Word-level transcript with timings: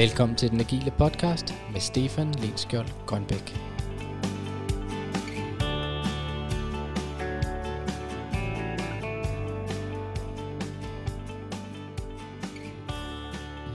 Velkommen 0.00 0.36
til 0.36 0.50
den 0.50 0.60
agile 0.60 0.92
podcast 0.98 1.54
med 1.72 1.80
Stefan 1.80 2.34
Lenskjold 2.34 2.86
Grønbæk. 3.06 3.56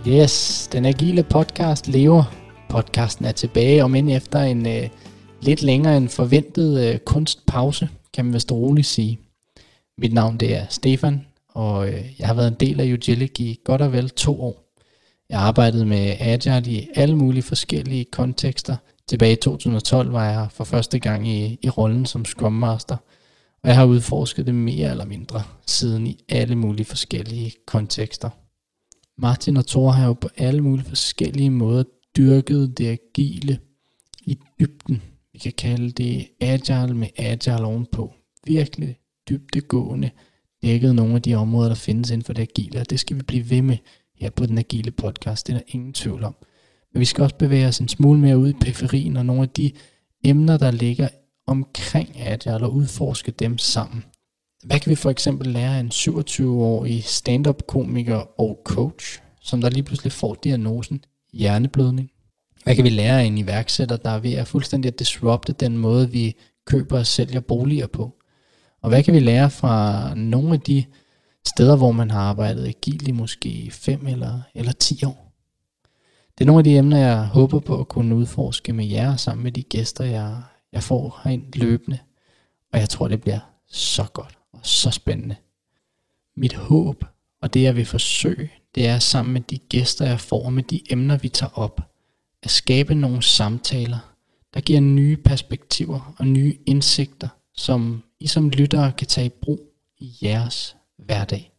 Yes, 0.07 0.67
den 0.71 0.85
agile 0.85 1.23
podcast 1.23 1.87
lever. 1.87 2.23
Podcasten 2.69 3.25
er 3.25 3.31
tilbage, 3.31 3.83
om 3.83 3.95
end 3.95 4.11
efter 4.11 4.39
en 4.39 4.65
uh, 4.65 4.89
lidt 5.41 5.63
længere 5.63 5.97
end 5.97 6.09
forventet 6.09 6.93
uh, 6.93 6.99
kunstpause, 6.99 7.89
kan 8.13 8.25
man 8.25 8.33
vist 8.33 8.51
roligt 8.51 8.87
sige. 8.87 9.19
Mit 9.97 10.13
navn 10.13 10.37
det 10.37 10.55
er 10.55 10.65
Stefan, 10.69 11.25
og 11.49 11.79
uh, 11.79 12.19
jeg 12.19 12.27
har 12.27 12.33
været 12.33 12.47
en 12.47 12.57
del 12.59 12.79
af 12.79 12.93
Ugilic 12.93 13.39
i 13.39 13.59
godt 13.63 13.81
og 13.81 13.93
vel 13.93 14.09
to 14.09 14.41
år. 14.41 14.64
Jeg 15.29 15.39
arbejdede 15.39 15.85
med 15.85 16.15
Agile 16.19 16.71
i 16.71 16.89
alle 16.95 17.15
mulige 17.15 17.43
forskellige 17.43 18.05
kontekster. 18.05 18.75
Tilbage 19.07 19.33
i 19.33 19.35
2012 19.35 20.11
var 20.11 20.31
jeg 20.31 20.47
for 20.51 20.63
første 20.63 20.99
gang 20.99 21.27
i, 21.27 21.59
i 21.61 21.69
rollen 21.69 22.05
som 22.05 22.25
Scrum 22.25 22.53
Master, 22.53 22.97
og 23.63 23.69
jeg 23.69 23.75
har 23.75 23.85
udforsket 23.85 24.45
det 24.45 24.55
mere 24.55 24.91
eller 24.91 25.05
mindre 25.05 25.43
siden 25.67 26.07
i 26.07 26.19
alle 26.29 26.55
mulige 26.55 26.85
forskellige 26.85 27.51
kontekster. 27.67 28.29
Martin 29.17 29.57
og 29.57 29.67
Thor 29.67 29.91
har 29.91 30.07
jo 30.07 30.13
på 30.13 30.29
alle 30.37 30.61
mulige 30.61 30.85
forskellige 30.85 31.49
måder 31.49 31.83
dyrket 32.17 32.77
det 32.77 32.87
agile 32.87 33.59
i 34.21 34.37
dybden. 34.59 35.01
Vi 35.33 35.39
kan 35.39 35.53
kalde 35.57 35.91
det 35.91 36.27
agile 36.39 36.93
med 36.93 37.07
agile 37.17 37.65
ovenpå. 37.65 38.13
Virkelig 38.47 38.97
dybdegående 39.29 40.09
dækket 40.63 40.95
nogle 40.95 41.15
af 41.15 41.21
de 41.21 41.35
områder, 41.35 41.67
der 41.67 41.75
findes 41.75 42.09
inden 42.11 42.25
for 42.25 42.33
det 42.33 42.41
agile, 42.41 42.79
og 42.79 42.89
det 42.89 42.99
skal 42.99 43.17
vi 43.17 43.21
blive 43.21 43.49
ved 43.49 43.61
med 43.61 43.77
her 44.15 44.29
på 44.29 44.45
den 44.45 44.57
agile 44.57 44.91
podcast. 44.91 45.47
Det 45.47 45.53
er 45.53 45.57
der 45.57 45.65
ingen 45.67 45.93
tvivl 45.93 46.23
om. 46.23 46.35
Men 46.93 46.99
vi 46.99 47.05
skal 47.05 47.23
også 47.23 47.35
bevæge 47.35 47.67
os 47.67 47.79
en 47.79 47.87
smule 47.87 48.19
mere 48.19 48.37
ud 48.37 48.49
i 48.49 48.53
periferien 48.53 49.17
og 49.17 49.25
nogle 49.25 49.41
af 49.41 49.49
de 49.49 49.71
emner, 50.23 50.57
der 50.57 50.71
ligger 50.71 51.07
omkring 51.47 52.19
agile 52.19 52.65
og 52.65 52.73
udforske 52.73 53.31
dem 53.31 53.57
sammen. 53.57 54.03
Hvad 54.63 54.79
kan 54.79 54.89
vi 54.89 54.95
for 54.95 55.09
eksempel 55.09 55.47
lære 55.47 55.75
af 55.75 55.79
en 55.79 55.91
27-årig 55.93 57.03
stand-up-komiker 57.03 58.39
og 58.41 58.61
coach, 58.63 59.21
som 59.41 59.61
der 59.61 59.69
lige 59.69 59.83
pludselig 59.83 60.11
får 60.11 60.33
diagnosen 60.43 61.03
hjerneblødning? 61.33 62.11
Hvad 62.63 62.75
kan 62.75 62.83
vi 62.83 62.89
lære 62.89 63.21
af 63.21 63.25
en 63.25 63.37
iværksætter, 63.37 63.97
der 63.97 64.09
er 64.09 64.19
ved 64.19 64.33
at 64.33 64.47
fuldstændig 64.47 64.99
disrupte 64.99 65.53
den 65.53 65.77
måde, 65.77 66.11
vi 66.11 66.35
køber 66.65 66.99
og 66.99 67.07
sælger 67.07 67.39
boliger 67.39 67.87
på? 67.87 68.13
Og 68.81 68.89
hvad 68.89 69.03
kan 69.03 69.13
vi 69.13 69.19
lære 69.19 69.49
fra 69.49 70.13
nogle 70.15 70.53
af 70.53 70.59
de 70.59 70.83
steder, 71.47 71.75
hvor 71.75 71.91
man 71.91 72.11
har 72.11 72.19
arbejdet 72.19 72.67
agil 72.67 73.07
i 73.07 73.11
måske 73.11 73.69
5 73.71 74.07
eller, 74.07 74.41
eller 74.55 74.71
10 74.71 75.05
år? 75.05 75.25
Det 76.37 76.43
er 76.43 76.45
nogle 76.45 76.59
af 76.59 76.63
de 76.63 76.77
emner, 76.77 76.97
jeg 76.97 77.25
håber 77.25 77.59
på 77.59 77.79
at 77.79 77.87
kunne 77.87 78.15
udforske 78.15 78.73
med 78.73 78.85
jer 78.85 79.15
sammen 79.15 79.43
med 79.43 79.51
de 79.51 79.63
gæster, 79.63 80.03
jeg, 80.03 80.41
jeg 80.71 80.83
får 80.83 81.21
herind 81.23 81.53
løbende. 81.53 81.99
Og 82.73 82.79
jeg 82.79 82.89
tror, 82.89 83.07
det 83.07 83.21
bliver 83.21 83.39
så 83.67 84.03
godt 84.13 84.37
og 84.53 84.59
så 84.63 84.91
spændende. 84.91 85.35
Mit 86.37 86.53
håb, 86.53 87.05
og 87.41 87.53
det 87.53 87.61
jeg 87.61 87.75
vil 87.75 87.85
forsøge, 87.85 88.51
det 88.75 88.87
er 88.87 88.99
sammen 88.99 89.33
med 89.33 89.41
de 89.41 89.57
gæster, 89.57 90.05
jeg 90.05 90.19
får, 90.19 90.49
med 90.49 90.63
de 90.63 90.91
emner, 90.91 91.17
vi 91.17 91.29
tager 91.29 91.59
op, 91.59 91.81
at 92.43 92.51
skabe 92.51 92.95
nogle 92.95 93.23
samtaler, 93.23 94.15
der 94.53 94.61
giver 94.61 94.79
nye 94.79 95.17
perspektiver 95.17 96.15
og 96.17 96.27
nye 96.27 96.57
indsigter, 96.65 97.27
som 97.53 98.03
I 98.19 98.27
som 98.27 98.49
lyttere 98.49 98.91
kan 98.91 99.07
tage 99.07 99.27
i 99.27 99.39
brug 99.41 99.59
i 99.97 100.17
jeres 100.21 100.74
hverdag. 100.97 101.51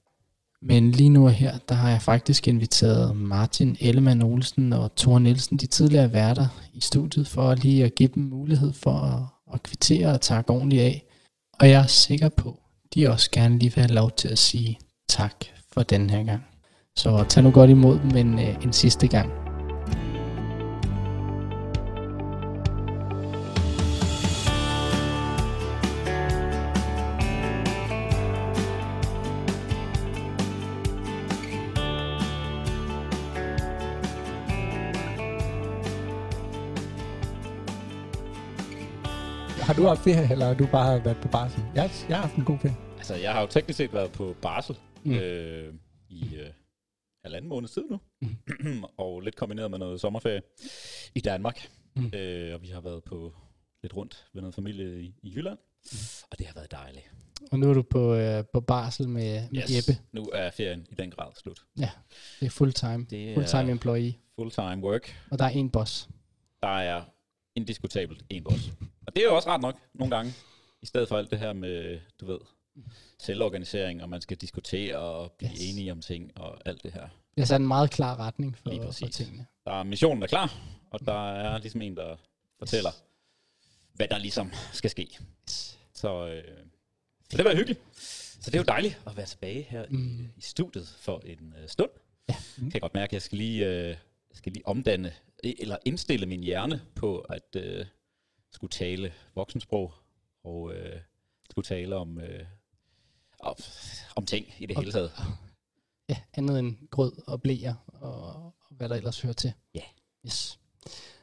Men 0.63 0.91
lige 0.91 1.11
nu 1.11 1.25
og 1.25 1.33
her, 1.33 1.59
der 1.69 1.75
har 1.75 1.91
jeg 1.91 2.03
faktisk 2.03 2.49
inviteret 2.49 3.17
Martin 3.17 3.77
Ellemann 3.81 4.23
Olsen 4.23 4.73
og 4.73 4.97
Thor 4.97 5.19
Nielsen, 5.19 5.57
de 5.57 5.67
tidligere 5.67 6.13
værter 6.13 6.47
i 6.73 6.81
studiet, 6.81 7.29
for 7.29 7.55
lige 7.55 7.85
at 7.85 7.95
give 7.95 8.09
dem 8.15 8.23
mulighed 8.23 8.73
for 8.73 8.91
at, 8.91 9.55
at 9.55 9.63
kvittere 9.63 10.09
og 10.09 10.21
takke 10.21 10.51
ordentligt 10.51 10.83
af. 10.83 11.05
Og 11.61 11.71
jeg 11.71 11.83
er 11.83 11.87
sikker 11.87 12.29
på, 12.29 12.61
de 12.95 13.09
også 13.09 13.31
gerne 13.31 13.59
lige 13.59 13.75
vil 13.75 13.83
have 13.83 13.95
lov 13.95 14.11
til 14.11 14.29
at 14.29 14.39
sige 14.39 14.79
tak 15.09 15.45
for 15.73 15.83
den 15.83 16.11
her 16.11 16.25
gang. 16.25 16.43
Så 16.97 17.25
tag 17.29 17.43
nu 17.43 17.51
godt 17.51 17.71
imod 17.71 17.99
dem 17.99 18.17
en, 18.17 18.39
øh, 18.39 18.65
en 18.65 18.73
sidste 18.73 19.09
gang. 19.09 19.46
Du 39.77 39.83
haft 39.87 40.01
ferie, 40.05 40.33
eller 40.33 40.47
har 40.47 40.55
du 40.55 40.67
bare 40.67 41.05
været 41.05 41.17
på 41.23 41.29
barsel? 41.29 41.63
Jeg, 41.75 41.91
jeg 42.09 42.17
har 42.17 42.23
haft 42.23 42.37
en 42.37 42.45
god 42.45 42.59
ferie. 42.59 42.77
Altså, 42.97 43.15
jeg 43.15 43.33
har 43.33 43.41
jo 43.41 43.47
teknisk 43.47 43.77
set 43.77 43.93
været 43.93 44.13
på 44.13 44.37
barsel 44.43 44.77
mm. 45.05 45.13
øh, 45.15 45.75
i 46.09 46.35
øh, 46.37 46.51
halvanden 47.25 47.49
måned 47.49 47.69
tid 47.69 47.85
nu, 47.91 48.01
mm. 48.23 48.85
og 48.99 49.21
lidt 49.21 49.37
kombineret 49.37 49.71
med 49.71 49.79
noget 49.79 50.01
sommerferie 50.01 50.43
i 51.15 51.21
Danmark. 51.21 51.69
Mm. 51.97 52.11
Øh, 52.15 52.55
og 52.55 52.63
vi 52.63 52.67
har 52.69 52.81
været 52.81 53.05
på 53.05 53.33
lidt 53.83 53.97
rundt 53.97 54.27
ved 54.33 54.43
noget 54.43 54.55
familie 54.55 55.01
i, 55.03 55.15
i 55.23 55.33
Jylland, 55.37 55.59
mm. 55.93 55.99
og 56.31 56.39
det 56.39 56.47
har 56.47 56.55
været 56.55 56.71
dejligt. 56.73 57.11
Og 57.53 57.59
nu 57.59 57.71
er 57.71 57.75
du 57.75 57.83
på, 57.83 58.15
øh, 58.15 58.45
på 58.53 58.61
barsel 58.61 59.09
med, 59.09 59.43
med 59.51 59.63
Yes, 59.63 59.77
Jeppe. 59.89 60.03
nu 60.13 60.31
er 60.35 60.51
ferien 60.51 60.87
i 60.91 60.95
den 60.95 61.11
grad 61.11 61.29
slut. 61.43 61.61
Ja, 61.79 61.91
det 62.41 62.47
er 62.47 62.51
full-time. 62.51 63.07
Det 63.11 63.31
er- 63.31 63.35
Full-time 63.35 63.71
employee. 63.71 64.15
Full-time 64.39 64.83
work. 64.83 65.15
Og 65.31 65.39
der 65.39 65.45
er 65.45 65.49
en 65.49 65.71
boss. 65.71 66.09
Der 66.63 66.79
er 66.79 67.03
indiskutabelt 67.57 68.23
en 68.31 68.45
boss. 68.45 68.71
Og 69.07 69.17
det 69.17 69.23
er 69.23 69.27
jo 69.27 69.37
også 69.37 69.49
ret 69.49 69.61
nok 69.61 69.77
nogle 69.95 70.17
gange, 70.17 70.33
i 70.83 70.87
stedet 70.87 71.09
for 71.09 71.19
alt 71.19 71.31
det 71.31 71.39
her 71.39 71.53
med, 71.53 72.01
du 72.21 72.27
ved, 72.27 72.39
selvorganisering, 73.19 74.03
og 74.03 74.09
man 74.09 74.21
skal 74.21 74.37
diskutere 74.37 74.97
og 74.99 75.33
blive 75.33 75.51
Yes. 75.51 75.59
yes. 75.63 75.71
enige 75.73 75.93
om 75.93 76.01
ting 76.01 76.33
og 76.39 76.59
alt 76.65 76.83
det 76.83 76.93
her. 76.93 77.09
Det 77.37 77.43
er 77.43 77.47
sat 77.47 77.61
en 77.61 77.67
meget 77.69 77.91
klar 77.91 78.19
retning 78.19 78.59
for, 78.59 78.71
Lige 78.71 78.81
for 78.81 78.87
præcis. 78.87 79.17
tingene. 79.17 79.47
Der 79.65 79.73
er 79.73 79.83
missionen 79.83 80.23
er 80.23 80.27
klar, 80.27 80.59
og 80.91 81.01
der 81.07 81.31
er 81.33 81.59
ligesom 81.59 81.83
en, 81.83 81.97
der 81.97 82.17
fortæller, 82.59 82.91
hvad 83.95 84.09
der 84.09 84.19
ligesom 84.19 84.53
skal 84.73 84.91
ske. 84.91 85.19
Så, 85.95 86.27
øh, 86.29 86.45
så 87.31 87.37
det 87.37 87.45
var 87.45 87.55
hyggeligt. 87.57 87.81
Så 88.41 88.51
det 88.51 88.55
er 88.55 88.59
jo 88.59 88.65
dejligt 88.69 89.01
at 89.07 89.17
være 89.17 89.27
tilbage 89.27 89.63
her 89.63 89.87
mm. 89.91 90.21
i, 90.21 90.29
i 90.37 90.41
studiet 90.41 90.89
for 91.01 91.23
en 91.27 91.55
øh, 91.63 91.69
stund. 91.69 91.91
Ja. 92.29 92.35
Mm. 92.57 92.63
Kan 92.65 92.73
jeg 92.75 92.81
godt 92.81 92.95
mærke, 92.95 93.09
at 93.11 93.13
jeg 93.13 93.23
skal 93.23 93.39
lige, 93.39 93.67
øh, 93.67 93.97
skal 94.33 94.53
lige 94.53 94.67
omdanne, 94.69 95.13
eller 95.45 95.77
indstille 95.85 96.27
min 96.27 96.43
hjerne 96.43 96.81
på 96.95 97.19
at 97.19 97.57
øh, 97.57 97.87
skulle 98.53 98.71
tale 98.71 99.13
voksensprog, 99.35 99.93
og 100.45 100.75
øh, 100.75 101.01
skulle 101.51 101.67
tale 101.67 101.97
om, 101.97 102.21
øh, 102.21 102.45
om, 103.41 103.55
om 104.17 104.27
ting 104.27 104.47
i 104.59 104.67
det 104.67 104.77
Og- 104.77 104.83
hele 104.83 104.93
taget. 104.93 105.11
Ja, 106.09 106.17
andet 106.35 106.59
end 106.59 106.77
grød 106.91 107.13
og 107.27 107.43
blæer 107.43 107.75
og, 107.87 108.23
og 108.35 108.55
hvad 108.71 108.89
der 108.89 108.95
ellers 108.97 109.21
hører 109.21 109.33
til. 109.33 109.53
Ja. 109.75 109.81
Yes. 110.27 110.59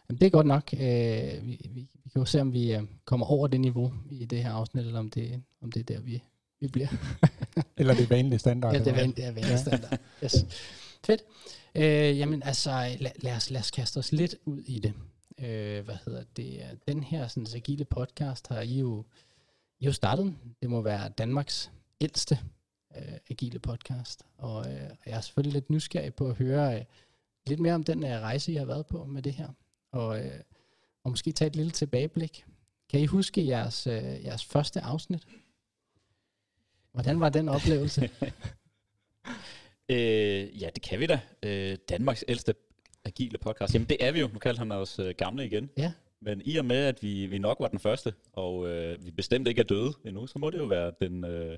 Jamen, 0.09 0.19
det 0.19 0.25
er 0.25 0.29
godt 0.29 0.47
nok. 0.47 0.73
Øh, 0.73 1.47
vi, 1.47 1.59
vi, 1.69 1.87
vi 2.03 2.09
kan 2.09 2.19
jo 2.19 2.25
se, 2.25 2.41
om 2.41 2.53
vi 2.53 2.73
øh, 2.75 2.83
kommer 3.05 3.25
over 3.25 3.47
det 3.47 3.59
niveau 3.59 3.93
i 4.11 4.25
det 4.25 4.43
her 4.43 4.51
afsnit, 4.51 4.85
eller 4.85 4.99
om 4.99 5.09
det, 5.09 5.43
om 5.61 5.71
det 5.71 5.79
er 5.79 5.83
der, 5.83 5.99
vi, 6.01 6.23
vi 6.59 6.67
bliver. 6.67 6.87
Eller 7.77 7.93
det 7.93 8.03
er 8.03 8.07
vanlige 8.07 8.39
standard. 8.39 8.73
Ja, 8.73 8.79
det 8.79 8.87
er, 8.87 8.91
eller 8.91 9.01
van, 9.03 9.11
det 9.11 9.25
er 9.25 9.31
vanlig 9.31 9.59
standard. 9.59 9.99
Yes. 10.23 10.35
Fedt. 11.05 11.21
Øh, 11.75 12.17
jamen 12.17 12.43
altså, 12.43 12.95
lad, 12.99 13.11
lad, 13.21 13.35
os, 13.35 13.49
lad 13.49 13.61
os 13.61 13.71
kaste 13.71 13.97
os 13.97 14.11
lidt 14.11 14.35
ud 14.45 14.61
i 14.61 14.79
det. 14.79 14.93
Øh, 15.39 15.85
hvad 15.85 15.97
hedder 16.05 16.23
det? 16.35 16.79
Den 16.87 17.03
her 17.03 17.27
sådan, 17.27 17.47
agile 17.55 17.85
podcast 17.85 18.47
har 18.47 18.61
I 18.61 18.79
jo, 18.79 19.05
I 19.79 19.85
jo 19.85 19.91
startet. 19.91 20.35
Det 20.61 20.69
må 20.69 20.81
være 20.81 21.09
Danmarks 21.09 21.71
ældste 22.01 22.39
øh, 22.97 23.17
agile 23.29 23.59
podcast. 23.59 24.23
Og 24.37 24.71
øh, 24.71 24.89
jeg 25.05 25.17
er 25.17 25.21
selvfølgelig 25.21 25.53
lidt 25.53 25.69
nysgerrig 25.69 26.15
på 26.15 26.27
at 26.27 26.35
høre 26.35 26.79
øh, 26.79 26.85
lidt 27.47 27.59
mere 27.59 27.73
om 27.73 27.83
den 27.83 28.03
øh, 28.03 28.11
rejse, 28.11 28.51
I 28.51 28.55
har 28.55 28.65
været 28.65 28.85
på 28.85 29.05
med 29.05 29.21
det 29.21 29.33
her. 29.33 29.49
Og, 29.91 30.25
øh, 30.25 30.39
og 31.03 31.11
måske 31.11 31.31
tage 31.31 31.47
et 31.47 31.55
lille 31.55 31.71
tilbageblik. 31.71 32.45
Kan 32.89 32.99
I 32.99 33.05
huske 33.05 33.47
jeres, 33.47 33.87
øh, 33.87 34.23
jeres 34.23 34.45
første 34.45 34.81
afsnit? 34.81 35.27
Hvordan 36.91 37.19
var 37.19 37.29
den 37.29 37.49
oplevelse? 37.49 38.09
Øh, 39.89 40.61
ja, 40.61 40.69
det 40.75 40.81
kan 40.83 40.99
vi 40.99 41.05
da. 41.05 41.19
Øh, 41.43 41.77
Danmarks 41.89 42.25
ældste 42.27 42.53
agile 43.05 43.37
podcast. 43.37 43.73
Jamen, 43.73 43.89
det 43.89 43.97
er 43.99 44.11
vi 44.11 44.19
jo. 44.19 44.29
Nu 44.33 44.39
kalder 44.39 44.59
han 44.59 44.71
os 44.71 44.99
øh, 44.99 45.15
gamle 45.17 45.45
igen. 45.45 45.69
Ja. 45.77 45.91
Men 46.21 46.41
i 46.45 46.57
og 46.57 46.65
med, 46.65 46.77
at 46.77 47.03
vi, 47.03 47.25
vi 47.25 47.37
nok 47.37 47.57
var 47.59 47.67
den 47.67 47.79
første, 47.79 48.13
og 48.33 48.67
øh, 48.69 49.05
vi 49.05 49.11
bestemt 49.11 49.47
ikke 49.47 49.59
er 49.59 49.65
døde 49.65 49.93
endnu, 50.05 50.27
så 50.27 50.39
må 50.39 50.49
det 50.49 50.57
jo 50.57 50.65
være 50.65 50.91
den, 51.01 51.25
øh, 51.25 51.57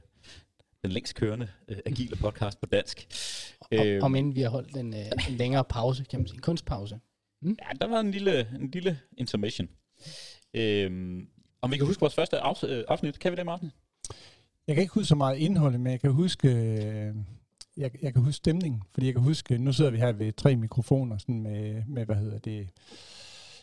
den 0.83 0.92
længst 0.92 1.16
kørende 1.16 1.48
øh, 1.68 1.77
agile 1.86 2.16
podcast 2.16 2.60
på 2.60 2.66
dansk. 2.66 3.07
Øh, 3.72 4.04
om 4.04 4.16
inden 4.16 4.36
vi 4.36 4.42
har 4.42 4.50
holdt 4.50 4.77
en, 4.77 4.94
øh, 4.94 5.06
en 5.30 5.36
længere 5.36 5.63
pause, 5.63 6.04
kan 6.04 6.19
man 6.19 6.27
sige, 6.27 6.38
en 6.38 6.42
kunstpause. 6.42 7.00
Ja, 7.44 7.50
der 7.81 7.88
var 7.88 8.00
en 8.00 8.12
lille, 8.12 8.39
en 8.56 8.72
lille 8.72 9.00
intermission. 9.18 9.69
Øh, 10.54 11.22
om 11.62 11.72
vi 11.72 11.77
kan 11.77 11.86
huske 11.86 12.00
vores 12.00 12.16
første 12.16 12.38
øh, 12.68 12.83
afsnit, 12.88 13.19
kan 13.19 13.31
vi 13.31 13.36
det, 13.36 13.45
Martin? 13.45 13.72
Jeg 14.68 14.75
kan 14.75 14.81
ikke 14.81 14.94
huske 14.94 15.07
så 15.07 15.16
meget 15.16 15.38
indhold, 15.38 15.77
men 15.77 15.92
jeg 15.92 16.01
kan 16.01 16.12
huske, 16.12 16.48
øh, 16.48 17.16
jeg, 17.77 17.92
jeg 18.01 18.13
kan 18.13 18.24
huske 18.24 18.38
stemningen, 18.38 18.83
fordi 18.94 19.06
jeg 19.06 19.13
kan 19.13 19.24
huske, 19.24 19.57
nu 19.57 19.74
sidder 19.74 19.92
vi 19.92 19.98
her 19.98 20.12
ved 20.12 20.33
tre 20.33 20.56
mikrofoner, 20.56 21.18
sådan 21.18 21.42
med, 21.42 21.83
med 21.88 22.06
hvad 22.06 22.16
hedder 22.16 22.39
det, 22.39 22.69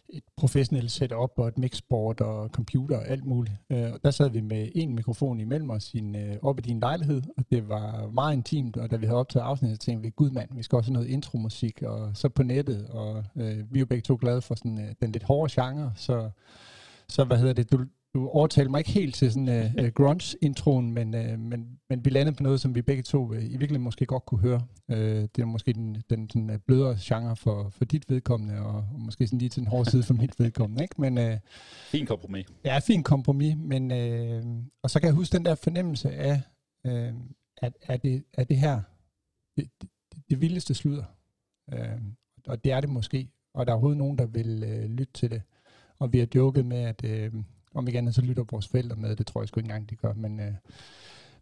et 0.08 0.24
professionelt 0.36 0.90
setup 0.90 1.32
og 1.36 1.48
et 1.48 1.58
mixboard 1.58 2.20
og 2.20 2.48
computer 2.48 2.96
og 2.96 3.08
alt 3.08 3.24
muligt. 3.24 3.56
Øh, 3.70 3.92
og 3.92 4.04
der 4.04 4.10
sad 4.10 4.30
vi 4.30 4.40
med 4.40 4.68
en 4.74 4.94
mikrofon 4.94 5.40
imellem 5.40 5.70
os 5.70 5.94
i 5.94 6.16
øh, 6.16 6.36
op 6.42 6.58
i 6.58 6.62
din 6.62 6.80
lejlighed, 6.80 7.22
og 7.36 7.44
det 7.50 7.68
var 7.68 8.10
meget 8.10 8.32
intimt, 8.32 8.76
og 8.76 8.90
da 8.90 8.96
vi 8.96 9.06
havde 9.06 9.18
optaget 9.18 9.44
afsnittet, 9.44 9.80
tænkte 9.80 10.02
vi, 10.02 10.10
gud 10.10 10.30
mand, 10.30 10.48
vi 10.56 10.62
skal 10.62 10.76
også 10.76 10.90
have 10.90 10.94
noget 10.94 11.08
intromusik, 11.08 11.82
og 11.82 12.16
så 12.16 12.28
på 12.28 12.42
nettet, 12.42 12.86
og 12.86 13.24
øh, 13.36 13.74
vi 13.74 13.78
er 13.78 13.80
jo 13.80 13.86
begge 13.86 14.02
to 14.02 14.18
glade 14.20 14.42
for 14.42 14.54
sådan, 14.54 14.80
øh, 14.80 14.94
den 15.00 15.12
lidt 15.12 15.24
hårde 15.24 15.52
genre, 15.52 15.92
så, 15.96 16.30
så 17.08 17.24
hvad 17.24 17.38
hedder 17.38 17.52
det, 17.52 17.72
du, 17.72 17.84
du 18.14 18.28
overtalte 18.28 18.70
mig 18.70 18.78
ikke 18.78 18.90
helt 18.90 19.14
til 19.14 19.32
sådan 19.32 19.48
uh, 19.48 19.84
uh, 19.84 19.88
grunge-introen, 19.88 20.92
men, 20.92 21.14
uh, 21.14 21.38
men, 21.38 21.78
men 21.90 22.04
vi 22.04 22.10
landede 22.10 22.36
på 22.36 22.42
noget, 22.42 22.60
som 22.60 22.74
vi 22.74 22.82
begge 22.82 23.02
to 23.02 23.30
uh, 23.30 23.36
i 23.36 23.38
virkeligheden 23.38 23.82
måske 23.82 24.06
godt 24.06 24.26
kunne 24.26 24.40
høre. 24.40 24.66
Uh, 24.88 24.96
det 24.96 25.38
er 25.38 25.44
måske 25.44 25.72
den, 25.72 26.02
den 26.10 26.30
sådan, 26.30 26.50
uh, 26.50 26.56
blødere 26.66 26.96
genre 27.00 27.36
for, 27.36 27.68
for 27.68 27.84
dit 27.84 28.10
vedkommende, 28.10 28.58
og, 28.58 28.74
og 28.74 29.00
måske 29.00 29.26
sådan 29.26 29.38
lige 29.38 29.48
til 29.48 29.60
den 29.60 29.68
hårde 29.68 29.90
side 29.90 30.02
for 30.02 30.14
mit 30.14 30.40
vedkommende. 30.40 30.82
Ikke? 30.82 31.00
Men, 31.00 31.18
uh, 31.18 31.38
fin 31.90 32.06
kompromis. 32.06 32.46
Ja, 32.64 32.78
fin 32.78 33.02
kompromis. 33.02 33.54
Men, 33.58 33.90
uh, 33.90 34.64
og 34.82 34.90
så 34.90 35.00
kan 35.00 35.06
jeg 35.06 35.14
huske 35.14 35.36
den 35.36 35.44
der 35.44 35.54
fornemmelse 35.54 36.10
af, 36.10 36.40
uh, 36.88 37.14
at 37.62 37.72
er 37.82 37.96
det, 37.96 38.24
er 38.34 38.44
det 38.44 38.56
her 38.56 38.80
det, 39.56 39.68
det, 39.82 39.88
det 40.30 40.40
vildeste 40.40 40.74
sludder. 40.74 41.04
Uh, 41.72 42.02
og 42.46 42.64
det 42.64 42.72
er 42.72 42.80
det 42.80 42.90
måske. 42.90 43.28
Og 43.54 43.66
der 43.66 43.72
er 43.72 43.74
overhovedet 43.74 43.98
nogen, 43.98 44.18
der 44.18 44.26
vil 44.26 44.64
uh, 44.64 44.90
lytte 44.90 45.12
til 45.12 45.30
det. 45.30 45.42
Og 45.98 46.12
vi 46.12 46.18
har 46.18 46.26
joket 46.34 46.66
med, 46.66 46.78
at... 46.78 47.32
Uh, 47.34 47.42
om 47.74 47.88
igen, 47.88 48.12
så 48.12 48.22
lytter 48.22 48.44
vores 48.50 48.68
forældre 48.68 48.96
med, 48.96 49.16
det 49.16 49.26
tror 49.26 49.40
jeg 49.40 49.48
sgu 49.48 49.60
ikke 49.60 49.66
engang, 49.66 49.90
de 49.90 49.96
gør. 49.96 50.12
Men, 50.12 50.40
øh, 50.40 50.54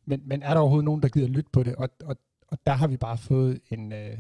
men, 0.04 0.22
men 0.24 0.42
er 0.42 0.54
der 0.54 0.60
overhovedet 0.60 0.84
nogen, 0.84 1.02
der 1.02 1.08
gider 1.08 1.28
lytte 1.28 1.50
på 1.52 1.62
det? 1.62 1.74
Og, 1.76 1.90
og, 2.04 2.16
og 2.48 2.58
der 2.66 2.72
har 2.72 2.86
vi 2.86 2.96
bare 2.96 3.18
fået 3.18 3.60
en 3.70 3.92
øh, 3.92 4.18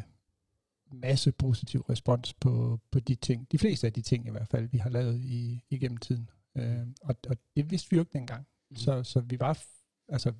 masse 0.92 1.32
positiv 1.32 1.80
respons 1.80 2.34
på, 2.34 2.80
på 2.90 3.00
de 3.00 3.14
ting. 3.14 3.52
De 3.52 3.58
fleste 3.58 3.86
af 3.86 3.92
de 3.92 4.02
ting 4.02 4.26
i 4.26 4.30
hvert 4.30 4.48
fald, 4.48 4.68
vi 4.68 4.78
har 4.78 4.90
lavet 4.90 5.20
i, 5.20 5.64
igennem 5.70 5.96
tiden. 5.96 6.28
Øh, 6.56 6.86
og, 7.02 7.16
og 7.28 7.36
det 7.56 7.70
vidste 7.70 7.90
vi 7.90 7.96
jo 7.96 8.02
ikke 8.02 8.12
dengang. 8.12 8.46
Mm. 8.70 8.76
Så, 8.76 9.02
så 9.02 9.20
vi 9.20 9.40
var, 9.40 9.62
altså, 10.08 10.32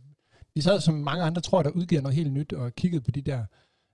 vi 0.54 0.60
sad 0.60 0.80
som 0.80 0.94
mange 0.94 1.24
andre, 1.24 1.40
tror 1.42 1.62
der 1.62 1.70
udgiver 1.70 2.00
noget 2.00 2.16
helt 2.16 2.32
nyt, 2.32 2.52
og 2.52 2.74
kiggede 2.74 3.02
på 3.02 3.10
de 3.10 3.22
der 3.22 3.44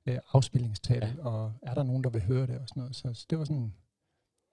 øh, 0.07 0.19
afspillingstal, 0.33 1.15
ja. 1.17 1.25
og 1.25 1.53
er 1.63 1.75
der 1.75 1.83
nogen, 1.83 2.05
der 2.05 2.11
vil 2.11 2.23
høre 2.23 2.47
det 2.47 2.59
og 2.59 2.69
sådan 2.69 2.81
noget. 2.81 2.97
Så, 2.97 3.15
så 3.15 3.27
det 3.31 3.39
var 3.39 3.45
sådan, 3.45 3.75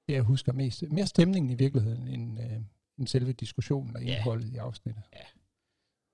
det 0.07 0.13
jeg 0.13 0.21
husker 0.21 0.53
mest. 0.53 0.83
Mere 0.91 1.07
stemningen 1.07 1.49
i 1.49 1.55
virkeligheden, 1.55 2.07
end, 2.07 2.39
øh, 2.39 2.61
end 2.99 3.07
selve 3.07 3.33
diskussionen 3.33 3.95
og 3.95 4.03
indholdet 4.03 4.49
ja. 4.49 4.55
i 4.55 4.57
afsnittet. 4.57 5.03
Ja. 5.13 5.25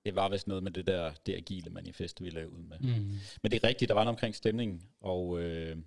Det 0.06 0.16
var 0.16 0.30
vist 0.30 0.48
noget 0.48 0.64
med 0.64 0.72
det 0.72 0.88
der 0.88 1.14
det 1.14 1.36
agile 1.36 1.70
manifest, 1.70 2.24
vi 2.24 2.30
lavede 2.30 2.52
ud 2.52 2.64
med. 2.64 2.80
Mm. 2.80 3.18
Men 3.44 3.52
det 3.52 3.64
er 3.64 3.68
rigtigt, 3.68 3.90
der 3.90 3.96
var 3.96 4.04
noget 4.04 4.16
omkring 4.16 4.36
stemningen, 4.36 4.84
og 5.02 5.40
øh, 5.40 5.78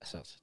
altså, 0.00 0.38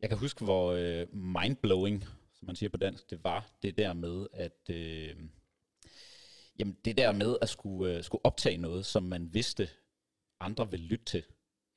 jeg 0.00 0.08
kan 0.08 0.18
huske, 0.18 0.44
hvor 0.44 0.72
øh, 0.72 1.14
mindblowing, 1.14 2.04
som 2.32 2.46
man 2.46 2.56
siger 2.56 2.70
på 2.70 2.76
dansk, 2.76 3.10
det 3.10 3.24
var 3.24 3.50
det 3.62 3.78
der 3.78 3.92
med, 3.92 4.26
at 4.32 4.70
øh, 4.70 5.16
jamen, 6.58 6.76
det 6.84 6.96
der 6.96 7.12
med 7.12 7.36
at 7.42 7.48
skulle, 7.48 7.96
øh, 7.96 8.04
skulle 8.04 8.24
optage 8.24 8.56
noget, 8.56 8.86
som 8.86 9.02
man 9.02 9.34
vidste, 9.34 9.68
andre 10.40 10.70
ville 10.70 10.86
lytte 10.86 11.04
til, 11.04 11.24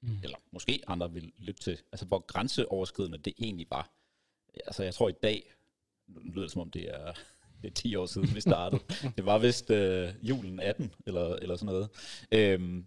mm. 0.01 0.19
eller 0.23 0.37
måske 0.51 0.83
andre 0.87 1.13
ville 1.13 1.31
lytte 1.37 1.61
til, 1.61 1.81
altså 1.91 2.05
hvor 2.05 2.19
grænseoverskridende 2.19 3.17
det 3.17 3.33
egentlig 3.37 3.67
var. 3.69 3.91
Altså 4.65 4.83
jeg 4.83 4.93
tror 4.93 5.09
i 5.09 5.15
dag, 5.23 5.54
nu 6.07 6.31
lyder 6.31 6.41
det 6.41 6.51
som 6.51 6.61
om 6.61 6.71
det 6.71 6.89
er, 6.89 7.13
det 7.61 7.67
er 7.67 7.73
10 7.73 7.95
år 7.95 8.05
siden, 8.05 8.35
vi 8.35 8.41
startede. 8.41 8.81
det 9.17 9.25
var 9.25 9.37
vist 9.37 9.71
øh, 9.71 10.13
julen 10.21 10.59
18, 10.59 10.93
eller, 11.05 11.35
eller 11.35 11.55
sådan 11.55 11.73
noget. 11.73 11.89
Øhm, 12.31 12.85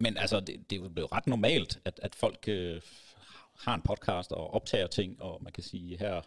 men 0.00 0.16
altså, 0.16 0.40
det, 0.40 0.70
det 0.70 0.94
blev 0.94 1.04
ret 1.04 1.26
normalt, 1.26 1.80
at, 1.84 2.00
at 2.02 2.14
folk 2.14 2.44
øh, 2.48 2.80
har 3.58 3.74
en 3.74 3.82
podcast 3.82 4.32
og 4.32 4.54
optager 4.54 4.86
ting, 4.86 5.22
og 5.22 5.42
man 5.42 5.52
kan 5.52 5.62
sige 5.62 5.98
her 5.98 6.20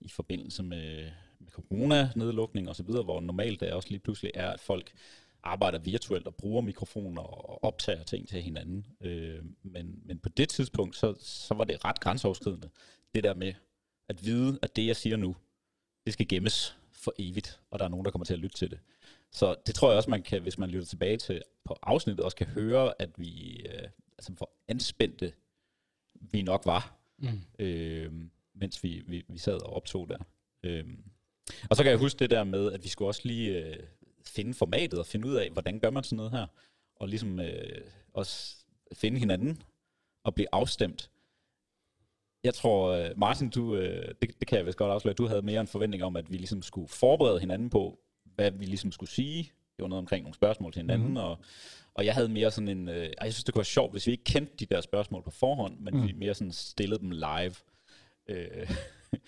i 0.00 0.08
forbindelse 0.08 0.62
med, 0.62 1.10
med 1.38 1.50
corona-nedlukning 1.50 2.68
og 2.68 2.76
så 2.76 2.82
videre, 2.82 3.02
hvor 3.02 3.20
normalt 3.20 3.60
det 3.60 3.72
også 3.72 3.88
lige 3.88 4.00
pludselig 4.00 4.32
er, 4.34 4.50
at 4.50 4.60
folk 4.60 4.92
arbejder 5.42 5.78
virtuelt 5.78 6.26
og 6.26 6.34
bruger 6.34 6.62
mikrofoner 6.62 7.22
og 7.22 7.64
optager 7.64 8.02
ting 8.02 8.28
til 8.28 8.42
hinanden. 8.42 8.86
Øh, 9.00 9.44
men, 9.62 10.02
men 10.04 10.18
på 10.18 10.28
det 10.28 10.48
tidspunkt, 10.48 10.96
så, 10.96 11.14
så 11.18 11.54
var 11.54 11.64
det 11.64 11.84
ret 11.84 12.00
grænseoverskridende, 12.00 12.70
det 13.14 13.24
der 13.24 13.34
med, 13.34 13.52
at 14.10 14.24
vide, 14.24 14.58
at 14.62 14.76
det, 14.76 14.86
jeg 14.86 14.96
siger 14.96 15.16
nu, 15.16 15.36
det 16.04 16.12
skal 16.12 16.28
gemmes 16.28 16.76
for 16.92 17.14
evigt, 17.18 17.60
og 17.70 17.78
der 17.78 17.84
er 17.84 17.88
nogen, 17.88 18.04
der 18.04 18.10
kommer 18.10 18.24
til 18.24 18.34
at 18.34 18.40
lytte 18.40 18.56
til 18.56 18.70
det. 18.70 18.78
Så 19.32 19.56
det 19.66 19.74
tror 19.74 19.88
jeg 19.90 19.96
også, 19.96 20.10
man 20.10 20.22
kan, 20.22 20.42
hvis 20.42 20.58
man 20.58 20.70
lytter 20.70 20.86
tilbage 20.86 21.16
til 21.16 21.42
på 21.64 21.76
afsnittet, 21.82 22.24
også 22.24 22.36
kan 22.36 22.46
høre, 22.46 22.94
at 22.98 23.10
vi, 23.16 23.60
øh, 23.66 23.88
altså 24.18 24.32
for 24.38 24.50
anspændte 24.68 25.32
vi 26.20 26.42
nok 26.42 26.66
var, 26.66 26.98
mm. 27.18 27.40
øh, 27.58 28.12
mens 28.54 28.82
vi, 28.82 29.02
vi, 29.06 29.24
vi 29.28 29.38
sad 29.38 29.62
og 29.62 29.72
optog 29.72 30.08
der. 30.08 30.18
Øh, 30.62 30.84
og 31.70 31.76
så 31.76 31.82
kan 31.82 31.90
jeg 31.90 31.98
huske 31.98 32.18
det 32.18 32.30
der 32.30 32.44
med, 32.44 32.72
at 32.72 32.84
vi 32.84 32.88
skulle 32.88 33.08
også 33.08 33.22
lige 33.24 33.64
øh, 33.64 33.86
finde 34.24 34.54
formatet 34.54 34.98
og 34.98 35.06
finde 35.06 35.28
ud 35.28 35.34
af, 35.34 35.50
hvordan 35.50 35.80
gør 35.80 35.90
man 35.90 36.04
sådan 36.04 36.16
noget 36.16 36.32
her, 36.32 36.46
og 36.96 37.08
ligesom 37.08 37.40
øh, 37.40 37.80
også 38.12 38.56
finde 38.92 39.18
hinanden 39.18 39.62
og 40.24 40.34
blive 40.34 40.48
afstemt. 40.52 41.10
Jeg 42.44 42.54
tror, 42.54 42.88
øh, 42.90 43.10
Martin, 43.16 43.50
du, 43.50 43.76
øh, 43.76 44.14
det, 44.22 44.40
det 44.40 44.48
kan 44.48 44.58
jeg 44.58 44.66
vist 44.66 44.78
godt 44.78 44.92
afsløre, 44.92 45.14
du 45.14 45.26
havde 45.26 45.42
mere 45.42 45.60
en 45.60 45.66
forventning 45.66 46.02
om, 46.04 46.16
at 46.16 46.32
vi 46.32 46.36
ligesom 46.36 46.62
skulle 46.62 46.88
forberede 46.88 47.40
hinanden 47.40 47.70
på, 47.70 47.98
hvad 48.34 48.50
vi 48.50 48.64
ligesom 48.64 48.92
skulle 48.92 49.10
sige. 49.10 49.42
Det 49.76 49.82
var 49.82 49.88
noget 49.88 50.02
omkring 50.02 50.22
nogle 50.22 50.34
spørgsmål 50.34 50.72
til 50.72 50.82
hinanden, 50.82 51.08
mm. 51.08 51.16
og, 51.16 51.38
og 51.94 52.04
jeg 52.04 52.14
havde 52.14 52.28
mere 52.28 52.50
sådan 52.50 52.68
en... 52.68 52.88
Øh, 52.88 53.12
jeg 53.20 53.32
synes, 53.32 53.44
det 53.44 53.54
kunne 53.54 53.60
være 53.60 53.64
sjovt, 53.64 53.92
hvis 53.92 54.06
vi 54.06 54.12
ikke 54.12 54.24
kendte 54.24 54.56
de 54.56 54.66
der 54.66 54.80
spørgsmål 54.80 55.22
på 55.22 55.30
forhånd, 55.30 55.78
men 55.78 55.96
mm. 55.96 56.06
vi 56.06 56.12
mere 56.12 56.34
sådan 56.34 56.52
stillede 56.52 57.00
dem 57.00 57.10
live. 57.10 57.54
Øh, 58.28 58.70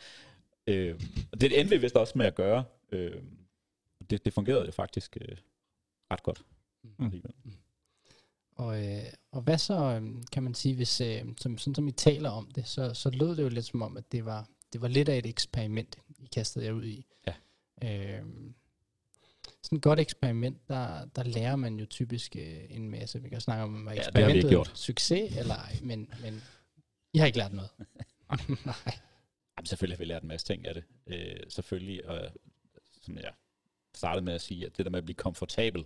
øh, 0.67 1.00
det 1.41 1.61
endte 1.61 1.76
vi 1.76 1.81
vist 1.81 1.97
også 1.97 2.19
med 2.19 2.26
at 2.26 2.35
gøre. 2.35 2.65
Øh, 2.93 3.23
det, 4.11 4.25
det 4.25 4.32
fungerede 4.32 4.67
jo 4.67 4.73
faktisk 4.73 5.17
øh, 5.20 5.37
ret 6.11 6.23
godt. 6.23 6.43
Mm. 6.99 7.23
Og, 8.62 8.85
øh, 8.85 9.05
og 9.32 9.43
hvad 9.43 9.59
så, 9.59 9.75
øh, 9.75 10.03
kan 10.32 10.43
man 10.43 10.55
sige, 10.55 10.75
hvis, 10.75 11.00
øh, 11.00 11.25
som, 11.41 11.59
sådan 11.59 11.75
som 11.75 11.88
I 11.88 11.93
taler 11.93 12.31
om 12.31 12.50
det, 12.50 12.69
så, 12.69 12.94
så 12.94 13.11
lød 13.11 13.37
det 13.37 13.43
jo 13.43 13.49
lidt 13.49 13.67
som 13.67 13.82
om, 13.82 13.97
at 13.97 14.12
det 14.12 14.25
var, 14.25 14.49
det 14.73 14.81
var 14.81 14.88
lidt 14.88 15.09
af 15.09 15.19
et 15.19 15.26
eksperiment, 15.26 15.99
I 16.19 16.26
kastede 16.26 16.64
jer 16.64 16.73
ud 16.73 16.85
i. 16.85 17.06
Ja. 17.26 17.35
Øh, 17.85 18.23
sådan 19.62 19.76
et 19.76 19.82
godt 19.82 20.00
eksperiment, 20.00 20.69
der, 20.69 21.05
der 21.05 21.22
lærer 21.22 21.56
man 21.56 21.79
jo 21.79 21.86
typisk 21.86 22.36
øh, 22.36 22.60
en 22.69 22.91
masse. 22.91 23.22
Vi 23.22 23.29
kan 23.29 23.41
snakke 23.41 23.65
om, 23.65 23.84
var 23.84 23.93
eksperimentet 23.93 24.51
ja, 24.51 24.63
succes 24.75 25.36
eller 25.36 25.55
ej, 25.55 25.79
men, 25.82 26.10
men 26.22 26.43
I 27.13 27.19
har 27.19 27.27
ikke 27.27 27.39
lært 27.39 27.53
noget. 27.53 27.70
Nej. 28.67 28.98
Jamen, 29.56 29.67
selvfølgelig 29.67 29.96
har 29.96 30.05
vi 30.05 30.08
lært 30.08 30.22
en 30.22 30.29
masse 30.29 30.46
ting 30.46 30.67
af 30.67 30.75
det. 30.75 30.84
Øh, 31.06 31.41
selvfølgelig, 31.48 32.08
og 32.08 32.29
som 33.03 33.17
jeg 33.17 33.32
startede 33.94 34.25
med 34.25 34.32
at 34.34 34.41
sige, 34.41 34.67
at 34.67 34.77
det 34.77 34.86
der 34.86 34.91
med 34.91 34.98
at 34.98 35.05
blive 35.05 35.17
komfortabel, 35.17 35.84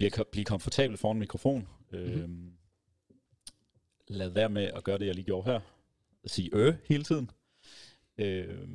blive, 0.00 0.24
blive 0.32 0.44
komfortabel 0.44 0.96
foran 0.96 1.16
en 1.16 1.20
mikrofon. 1.20 1.68
Øh, 1.92 2.24
mm-hmm. 2.24 2.52
Lad 4.08 4.28
være 4.28 4.48
med 4.48 4.64
at 4.64 4.84
gøre 4.84 4.98
det, 4.98 5.06
jeg 5.06 5.14
lige 5.14 5.24
gjorde 5.24 5.50
her. 5.50 5.60
Sige 6.26 6.50
ø 6.52 6.72
hele 6.88 7.04
tiden. 7.04 7.30
Øh, 8.18 8.68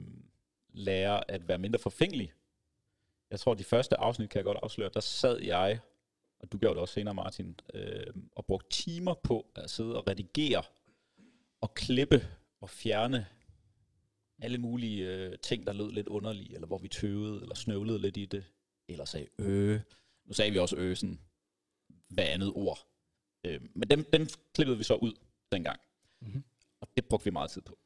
lære 0.73 1.31
at 1.31 1.47
være 1.47 1.57
mindre 1.57 1.79
forfængelig. 1.79 2.33
Jeg 3.31 3.39
tror, 3.39 3.53
de 3.53 3.63
første 3.63 3.97
afsnit 3.97 4.29
kan 4.29 4.37
jeg 4.37 4.45
godt 4.45 4.57
afsløre, 4.63 4.89
der 4.93 4.99
sad 4.99 5.41
jeg, 5.41 5.79
og 6.39 6.51
du 6.51 6.57
gjorde 6.57 6.73
det 6.73 6.81
også 6.81 6.93
senere, 6.93 7.13
Martin, 7.13 7.59
øh, 7.73 8.07
og 8.31 8.45
brugte 8.45 8.69
timer 8.69 9.13
på 9.13 9.45
at 9.55 9.69
sidde 9.69 9.95
og 9.95 10.07
redigere 10.07 10.63
og 11.61 11.73
klippe 11.73 12.27
og 12.61 12.69
fjerne 12.69 13.25
alle 14.41 14.57
mulige 14.57 15.07
øh, 15.07 15.39
ting, 15.39 15.67
der 15.67 15.73
lød 15.73 15.91
lidt 15.91 16.07
underlige, 16.07 16.55
eller 16.55 16.67
hvor 16.67 16.77
vi 16.77 16.87
tøvede, 16.87 17.41
eller 17.41 17.55
snøvlede 17.55 17.99
lidt 17.99 18.17
i 18.17 18.25
det, 18.25 18.43
eller 18.87 19.05
sagde 19.05 19.27
øh, 19.39 19.79
nu 20.25 20.33
sagde 20.33 20.51
vi 20.51 20.59
også 20.59 20.75
øsen 20.77 21.21
hver 22.09 22.23
andet 22.23 22.53
ord. 22.55 22.87
Øh, 23.43 23.61
men 23.75 23.89
dem, 23.89 24.05
dem 24.13 24.27
klippede 24.53 24.77
vi 24.77 24.83
så 24.83 24.95
ud 24.95 25.13
dengang. 25.51 25.79
Mm-hmm. 26.21 26.43
Og 26.81 26.87
det 26.95 27.05
brugte 27.05 27.25
vi 27.25 27.31
meget 27.31 27.51
tid 27.51 27.61
på. 27.61 27.79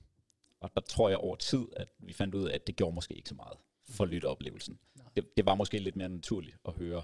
Og 0.59 0.71
der 0.75 0.81
tror 0.81 1.09
jeg 1.09 1.17
over 1.17 1.35
tid, 1.35 1.65
at 1.75 1.89
vi 1.99 2.13
fandt 2.13 2.35
ud 2.35 2.49
af, 2.49 2.55
at 2.55 2.67
det 2.67 2.75
gjorde 2.75 2.95
måske 2.95 3.13
ikke 3.13 3.29
så 3.29 3.35
meget 3.35 3.57
for 3.89 4.05
lytteoplevelsen. 4.05 4.79
Det, 5.15 5.37
det 5.37 5.45
var 5.45 5.55
måske 5.55 5.79
lidt 5.79 5.95
mere 5.95 6.09
naturligt 6.09 6.57
at 6.65 6.73
høre 6.73 7.03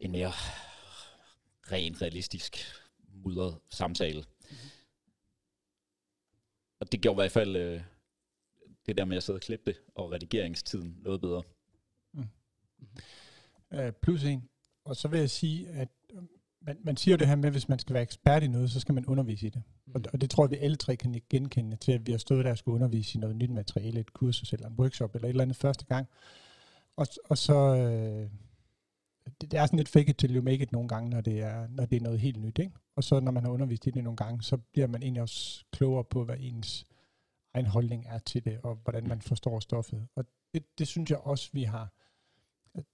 en 0.00 0.12
mere 0.12 0.32
ren, 1.72 2.02
realistisk, 2.02 2.56
mudret 3.12 3.58
samtale. 3.70 4.20
Mm-hmm. 4.20 4.56
Og 6.80 6.92
det 6.92 7.00
gjorde 7.00 7.14
i 7.14 7.20
hvert 7.22 7.32
fald 7.32 7.56
øh, 7.56 7.82
det 8.86 8.98
der 8.98 9.04
med 9.04 9.16
at 9.16 9.22
sidde 9.22 9.36
og 9.36 9.40
klippe 9.40 9.72
det, 9.72 9.80
og 9.94 10.12
redigeringstiden 10.12 10.98
noget 11.02 11.20
bedre. 11.20 11.42
Mm. 12.12 12.20
Mm-hmm 12.20 13.00
øh, 13.74 13.92
plus 14.02 14.24
en. 14.24 14.48
Og 14.84 14.96
så 14.96 15.08
vil 15.08 15.20
jeg 15.20 15.30
sige, 15.30 15.68
at 15.68 15.88
øh, 16.14 16.22
man, 16.60 16.78
man 16.84 16.96
siger 16.96 17.16
det 17.16 17.26
her 17.26 17.36
med, 17.36 17.44
at 17.44 17.52
hvis 17.52 17.68
man 17.68 17.78
skal 17.78 17.94
være 17.94 18.02
ekspert 18.02 18.42
i 18.42 18.48
noget, 18.48 18.70
så 18.70 18.80
skal 18.80 18.94
man 18.94 19.06
undervise 19.06 19.46
i 19.46 19.50
det. 19.50 19.62
Mm. 19.86 19.92
Og, 19.94 20.00
og 20.12 20.20
det 20.20 20.30
tror 20.30 20.44
jeg, 20.44 20.50
vi 20.50 20.56
alle 20.56 20.76
tre 20.76 20.96
kan 20.96 21.22
genkende 21.30 21.76
til, 21.76 21.92
at 21.92 22.06
vi 22.06 22.12
har 22.12 22.18
stået 22.18 22.44
der 22.44 22.50
og 22.50 22.58
skulle 22.58 22.74
undervise 22.74 23.18
i 23.18 23.20
noget 23.20 23.36
nyt 23.36 23.50
materiale, 23.50 24.00
et 24.00 24.12
kursus 24.12 24.52
eller 24.52 24.68
en 24.68 24.74
workshop 24.78 25.14
eller 25.14 25.28
et 25.28 25.30
eller 25.30 25.42
andet 25.42 25.56
første 25.56 25.84
gang. 25.84 26.06
Og, 26.96 27.06
og 27.24 27.38
så, 27.38 27.76
øh, 27.76 28.30
det, 29.40 29.50
det 29.50 29.58
er 29.58 29.66
sådan 29.66 29.76
lidt 29.76 29.88
fake 29.88 30.10
it 30.10 30.16
till 30.16 30.36
you 30.36 30.42
make 30.42 30.62
it 30.62 30.72
nogle 30.72 30.88
gange, 30.88 31.10
når 31.10 31.20
det 31.20 31.40
er, 31.40 31.68
når 31.68 31.86
det 31.86 31.96
er 31.96 32.00
noget 32.00 32.20
helt 32.20 32.40
nyt. 32.40 32.58
Ikke? 32.58 32.72
Og 32.96 33.04
så 33.04 33.20
når 33.20 33.32
man 33.32 33.44
har 33.44 33.50
undervist 33.50 33.86
i 33.86 33.90
det 33.90 34.04
nogle 34.04 34.16
gange, 34.16 34.42
så 34.42 34.56
bliver 34.56 34.86
man 34.86 35.02
egentlig 35.02 35.22
også 35.22 35.64
klogere 35.72 36.04
på, 36.04 36.24
hvad 36.24 36.36
ens 36.38 36.86
egen 37.54 37.66
holdning 37.66 38.04
er 38.08 38.18
til 38.18 38.44
det, 38.44 38.60
og 38.62 38.74
hvordan 38.74 39.08
man 39.08 39.22
forstår 39.22 39.60
stoffet. 39.60 40.06
Og 40.16 40.24
det, 40.54 40.78
det 40.78 40.88
synes 40.88 41.10
jeg 41.10 41.18
også, 41.18 41.50
vi 41.52 41.62
har. 41.62 41.92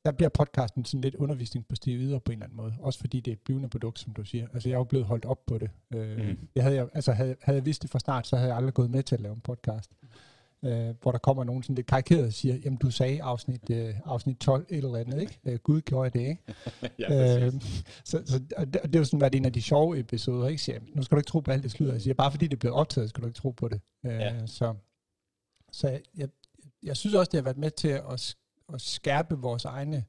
Der 0.04 0.12
bliver 0.12 0.28
podcasten 0.28 0.84
sådan 0.84 1.00
lidt 1.00 1.14
undervisning 1.14 1.68
på 1.68 1.74
stive 1.74 2.00
yder 2.00 2.18
på 2.18 2.32
en 2.32 2.38
eller 2.38 2.46
anden 2.46 2.56
måde. 2.56 2.74
Også 2.80 2.98
fordi 3.00 3.20
det 3.20 3.30
er 3.30 3.32
et 3.32 3.40
blivende 3.40 3.68
produkt, 3.68 3.98
som 3.98 4.12
du 4.12 4.24
siger. 4.24 4.46
Altså 4.52 4.68
jeg 4.68 4.74
er 4.74 4.78
jo 4.78 4.84
blevet 4.84 5.06
holdt 5.06 5.24
op 5.24 5.46
på 5.46 5.58
det. 5.58 5.70
Øh, 5.94 6.18
mm. 6.18 6.48
jeg 6.54 6.64
havde, 6.64 6.88
altså 6.94 7.12
havde, 7.12 7.36
havde 7.42 7.56
jeg 7.56 7.66
vidst 7.66 7.82
det 7.82 7.90
fra 7.90 7.98
start, 7.98 8.26
så 8.26 8.36
havde 8.36 8.48
jeg 8.48 8.56
aldrig 8.56 8.74
gået 8.74 8.90
med 8.90 9.02
til 9.02 9.14
at 9.14 9.20
lave 9.20 9.34
en 9.34 9.40
podcast. 9.40 9.90
Øh, 10.64 10.94
hvor 11.02 11.12
der 11.12 11.18
kommer 11.18 11.44
nogen 11.44 11.62
sådan 11.62 11.74
lidt 11.74 11.86
karikeret 11.86 12.26
og 12.26 12.32
siger, 12.32 12.56
jamen 12.64 12.76
du 12.76 12.90
sagde 12.90 13.22
afsnit, 13.22 13.70
øh, 13.70 13.94
afsnit 14.04 14.38
12 14.38 14.66
et 14.68 14.76
eller 14.76 14.96
andet, 14.96 15.20
ikke? 15.20 15.38
Øh, 15.44 15.58
Gud 15.58 15.80
gjorde 15.80 16.18
det, 16.18 16.28
ikke? 16.28 16.42
ja, 16.98 17.44
øh, 17.46 17.52
så, 18.04 18.22
så 18.26 18.38
det, 18.38 18.74
det 18.82 18.94
er 18.94 18.98
jo 18.98 19.04
sådan 19.04 19.20
været 19.20 19.34
en 19.34 19.44
af 19.44 19.52
de 19.52 19.62
sjove 19.62 19.98
episoder, 19.98 20.48
ikke? 20.48 20.62
Siger, 20.62 20.80
nu 20.94 21.02
skal 21.02 21.16
du 21.16 21.18
ikke 21.18 21.28
tro 21.28 21.40
på 21.40 21.50
alt 21.50 21.62
det 21.62 21.70
sludder. 21.70 21.92
Jeg 21.92 22.02
siger, 22.02 22.14
bare 22.14 22.30
fordi 22.30 22.46
det 22.46 22.58
blevet 22.58 22.76
optaget, 22.76 23.10
skal 23.10 23.22
du 23.22 23.26
ikke 23.26 23.38
tro 23.38 23.50
på 23.50 23.68
det. 23.68 23.80
Øh, 24.06 24.12
ja. 24.12 24.46
Så, 24.46 24.74
så 25.72 25.88
jeg, 25.88 26.00
jeg, 26.16 26.28
jeg 26.82 26.96
synes 26.96 27.14
også, 27.14 27.30
det 27.32 27.38
har 27.38 27.44
været 27.44 27.58
med 27.58 27.70
til 27.70 27.88
at, 27.88 28.36
at 28.72 28.80
skærpe 28.80 29.34
vores 29.34 29.64
egne 29.64 30.04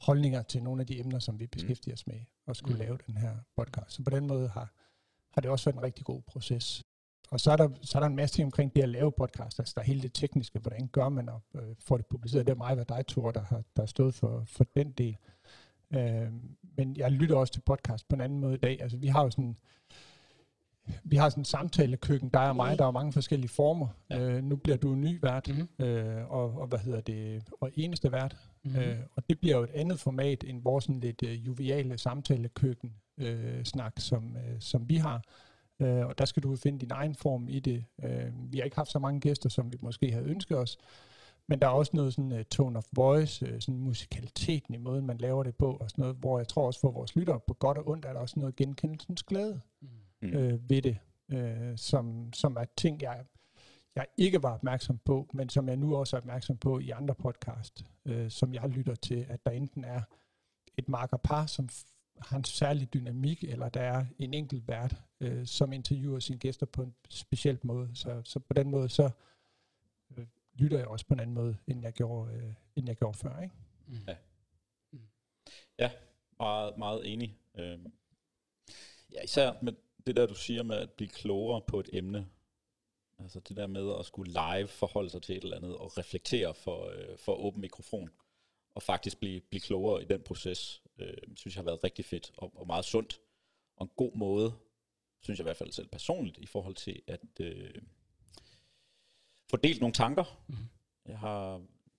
holdninger 0.00 0.42
til 0.42 0.62
nogle 0.62 0.80
af 0.80 0.86
de 0.86 1.00
emner, 1.00 1.18
som 1.18 1.38
vi 1.38 1.44
mm. 1.44 1.50
beskæftiger 1.50 1.94
os 1.94 2.06
med, 2.06 2.20
og 2.46 2.56
skulle 2.56 2.74
mm. 2.74 2.80
lave 2.80 2.98
den 3.06 3.16
her 3.16 3.36
podcast. 3.56 3.92
Så 3.92 4.02
på 4.02 4.10
den 4.10 4.26
måde 4.26 4.48
har, 4.48 4.72
har 5.30 5.40
det 5.40 5.50
også 5.50 5.64
været 5.64 5.76
en 5.76 5.82
rigtig 5.82 6.04
god 6.04 6.22
proces. 6.22 6.84
Og 7.30 7.40
så 7.40 7.50
er, 7.52 7.56
der, 7.56 7.68
så 7.82 7.98
er 7.98 8.00
der 8.00 8.06
en 8.06 8.16
masse 8.16 8.36
ting 8.36 8.46
omkring 8.46 8.76
det 8.76 8.82
at 8.82 8.88
lave 8.88 9.12
podcast, 9.12 9.58
altså 9.58 9.72
der 9.76 9.80
er 9.80 9.84
hele 9.84 10.02
det 10.02 10.14
tekniske, 10.14 10.58
hvordan 10.58 10.88
gør 10.88 11.08
man 11.08 11.28
og 11.28 11.42
øh, 11.54 11.76
får 11.80 11.96
det 11.96 12.06
publiceret. 12.06 12.46
Det 12.46 12.52
er 12.52 12.56
mig 12.56 12.80
og 12.80 12.88
dig, 12.88 13.06
Thor, 13.06 13.30
der 13.30 13.42
har, 13.42 13.62
der 13.76 13.82
har 13.82 13.86
stået 13.86 14.14
for, 14.14 14.44
for 14.46 14.64
den 14.64 14.92
del. 14.92 15.16
Øh, 15.94 16.32
men 16.76 16.96
jeg 16.96 17.12
lytter 17.12 17.36
også 17.36 17.52
til 17.52 17.60
podcast 17.60 18.08
på 18.08 18.14
en 18.14 18.20
anden 18.20 18.40
måde 18.40 18.54
i 18.54 18.58
dag. 18.58 18.82
Altså 18.82 18.96
vi 18.96 19.06
har 19.06 19.22
jo 19.22 19.30
sådan, 19.30 19.56
vi 21.04 21.16
har 21.16 21.28
sådan 21.28 21.40
en 21.40 21.44
samtalekøkken, 21.44 22.28
dig 22.28 22.48
og 22.48 22.56
mig, 22.56 22.78
der 22.78 22.86
er 22.86 22.90
mange 22.90 23.12
forskellige 23.12 23.48
former. 23.48 23.86
Ja. 24.10 24.20
Øh, 24.20 24.44
nu 24.44 24.56
bliver 24.56 24.76
du 24.76 24.92
en 24.92 25.00
ny 25.00 25.18
vært, 25.22 25.48
mm-hmm. 25.48 25.86
øh, 25.86 26.30
og, 26.30 26.60
og 26.60 26.66
hvad 26.66 26.78
hedder 26.78 27.00
det, 27.00 27.42
og 27.60 27.70
eneste 27.74 28.12
vært. 28.12 28.36
Mm-hmm. 28.64 28.80
Øh, 28.80 28.98
og 29.16 29.28
det 29.28 29.40
bliver 29.40 29.56
jo 29.56 29.62
et 29.62 29.70
andet 29.74 30.00
format 30.00 30.44
end 30.44 30.62
vores 30.62 30.84
sådan 30.84 31.00
lidt 31.00 31.22
øh, 31.22 31.46
juviale 31.46 31.98
samtalekøkken 31.98 32.92
øh, 33.18 33.64
snak, 33.64 33.92
som, 33.98 34.36
øh, 34.36 34.60
som 34.60 34.88
vi 34.88 34.96
har. 34.96 35.22
Øh, 35.80 36.06
og 36.06 36.18
der 36.18 36.24
skal 36.24 36.42
du 36.42 36.56
finde 36.56 36.78
din 36.78 36.90
egen 36.90 37.14
form 37.14 37.48
i 37.48 37.60
det. 37.60 37.84
Øh, 38.04 38.52
vi 38.52 38.58
har 38.58 38.64
ikke 38.64 38.76
haft 38.76 38.90
så 38.90 38.98
mange 38.98 39.20
gæster, 39.20 39.48
som 39.48 39.72
vi 39.72 39.78
måske 39.82 40.12
havde 40.12 40.26
ønsket 40.26 40.58
os, 40.58 40.78
men 41.48 41.58
der 41.58 41.66
er 41.66 41.70
også 41.70 41.90
noget 41.94 42.14
sådan 42.14 42.32
uh, 42.32 42.42
tone 42.42 42.78
of 42.78 42.84
voice, 42.92 43.46
uh, 43.46 43.60
sådan 43.60 43.80
musikaliteten 43.80 44.74
i 44.74 44.76
måden, 44.78 45.06
man 45.06 45.18
laver 45.18 45.42
det 45.42 45.56
på, 45.56 45.76
og 45.80 45.90
sådan 45.90 46.02
noget, 46.02 46.16
hvor 46.16 46.38
jeg 46.38 46.48
tror 46.48 46.66
også 46.66 46.80
for 46.80 46.90
vores 46.90 47.16
lyttere, 47.16 47.40
på 47.40 47.54
godt 47.54 47.78
og 47.78 47.88
ondt, 47.88 48.04
er 48.04 48.12
der 48.12 48.20
også 48.20 48.38
noget 48.38 48.56
genkendelsens 48.56 49.22
glæde 49.22 49.60
mm. 49.80 49.88
Øh, 50.22 50.70
ved 50.70 50.82
det, 50.82 50.98
øh, 51.28 51.78
som, 51.78 52.32
som 52.32 52.56
er 52.56 52.64
ting, 52.76 53.02
jeg, 53.02 53.24
jeg 53.94 54.06
ikke 54.16 54.42
var 54.42 54.54
opmærksom 54.54 54.98
på, 54.98 55.30
men 55.34 55.48
som 55.48 55.68
jeg 55.68 55.76
nu 55.76 55.96
også 55.96 56.16
er 56.16 56.20
opmærksom 56.20 56.56
på 56.56 56.78
i 56.78 56.90
andre 56.90 57.14
podcast, 57.14 57.84
øh, 58.04 58.30
som 58.30 58.54
jeg 58.54 58.68
lytter 58.68 58.94
til, 58.94 59.26
at 59.28 59.44
der 59.44 59.50
enten 59.50 59.84
er 59.84 60.00
et 60.76 60.88
markerpar, 60.88 61.46
som 61.46 61.68
har 62.20 62.36
en 62.36 62.44
særlig 62.44 62.94
dynamik, 62.94 63.44
eller 63.44 63.68
der 63.68 63.80
er 63.80 64.06
en 64.18 64.34
enkelt 64.34 64.68
vært, 64.68 64.96
øh, 65.20 65.46
som 65.46 65.72
interviewer 65.72 66.18
sine 66.18 66.38
gæster 66.38 66.66
på 66.66 66.82
en 66.82 66.94
speciel 67.10 67.58
måde. 67.62 67.90
Så, 67.94 68.22
så 68.24 68.38
på 68.38 68.52
den 68.52 68.70
måde, 68.70 68.88
så 68.88 69.10
øh, 70.16 70.26
lytter 70.54 70.78
jeg 70.78 70.86
også 70.86 71.06
på 71.06 71.14
en 71.14 71.20
anden 71.20 71.34
måde, 71.34 71.56
end 71.66 71.82
jeg 71.82 71.92
gjorde, 71.92 72.34
øh, 72.34 72.54
end 72.76 72.86
jeg 72.86 72.96
gjorde 72.96 73.18
før. 73.18 73.40
Ikke? 73.40 73.54
Mm. 73.86 73.98
Ja. 74.08 74.16
ja, 75.78 75.90
meget, 76.38 76.78
meget 76.78 77.12
enig. 77.12 77.38
Øh, 77.54 77.78
ja, 79.12 79.22
især 79.24 79.52
med 79.62 79.72
det 80.06 80.16
der, 80.16 80.26
du 80.26 80.34
siger 80.34 80.62
med 80.62 80.76
at 80.76 80.90
blive 80.90 81.08
klogere 81.08 81.62
på 81.66 81.80
et 81.80 81.88
emne. 81.92 82.28
Altså 83.18 83.40
det 83.40 83.56
der 83.56 83.66
med 83.66 83.94
at 83.98 84.06
skulle 84.06 84.32
live 84.32 84.68
forholde 84.68 85.10
sig 85.10 85.22
til 85.22 85.36
et 85.36 85.42
eller 85.42 85.56
andet, 85.56 85.76
og 85.76 85.98
reflektere 85.98 86.54
for, 86.54 86.86
øh, 86.86 87.18
for 87.18 87.34
åben 87.34 87.60
mikrofon, 87.60 88.10
og 88.74 88.82
faktisk 88.82 89.18
blive, 89.20 89.40
blive 89.40 89.60
klogere 89.60 90.02
i 90.02 90.04
den 90.04 90.22
proces 90.22 90.82
øh, 90.98 91.16
synes 91.36 91.56
jeg 91.56 91.60
har 91.60 91.70
været 91.70 91.84
rigtig 91.84 92.04
fedt 92.04 92.32
og, 92.36 92.52
og 92.56 92.66
meget 92.66 92.84
sundt. 92.84 93.20
Og 93.76 93.84
en 93.84 93.90
god 93.96 94.12
måde, 94.16 94.52
synes 95.20 95.38
jeg 95.38 95.42
i 95.42 95.46
hvert 95.46 95.56
fald 95.56 95.72
selv 95.72 95.88
personligt, 95.88 96.38
i 96.38 96.46
forhold 96.46 96.74
til 96.74 97.02
at 97.06 97.20
øh, 97.40 97.74
fordele 99.50 99.80
nogle 99.80 99.94
tanker. 99.94 100.42
Mm. 100.46 100.56
Jeg, 101.06 101.18
har, 101.18 101.52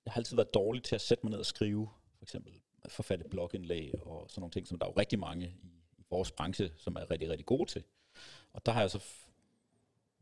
jeg 0.06 0.14
har 0.14 0.18
altid 0.18 0.36
været 0.36 0.54
dårlig 0.54 0.84
til 0.84 0.96
at 0.96 1.02
sætte 1.02 1.24
mig 1.24 1.32
ned 1.32 1.40
og 1.40 1.46
skrive, 1.46 1.90
for 2.18 2.26
eksempel 2.26 2.62
forfatte 2.88 3.30
blogindlæg 3.30 3.94
og 4.02 4.30
sådan 4.30 4.42
nogle 4.42 4.52
ting, 4.52 4.68
som 4.68 4.80
der 4.80 4.86
er 4.86 4.92
jo 4.92 5.00
rigtig 5.00 5.20
mange 5.20 5.48
i, 5.64 5.70
i 5.78 5.79
vores 6.10 6.32
branche, 6.32 6.72
som 6.78 6.96
er 6.96 7.12
rigtig, 7.12 7.30
rigtig 7.30 7.46
gode 7.46 7.70
til. 7.70 7.84
Og 8.54 8.66
der 8.66 8.72
har 8.72 8.82
jeg 8.82 8.92
så 8.92 9.04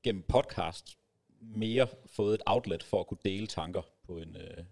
gennem 0.04 0.24
podcast 0.24 0.98
mere 1.40 1.88
fået 2.06 2.34
et 2.34 2.42
outlet 2.46 2.84
for 2.84 3.00
at 3.00 3.08
kunne 3.08 3.18
dele 3.26 3.48
tanker 3.48 3.82
på 4.04 4.18
en 4.18 4.36
øh, 4.36 4.66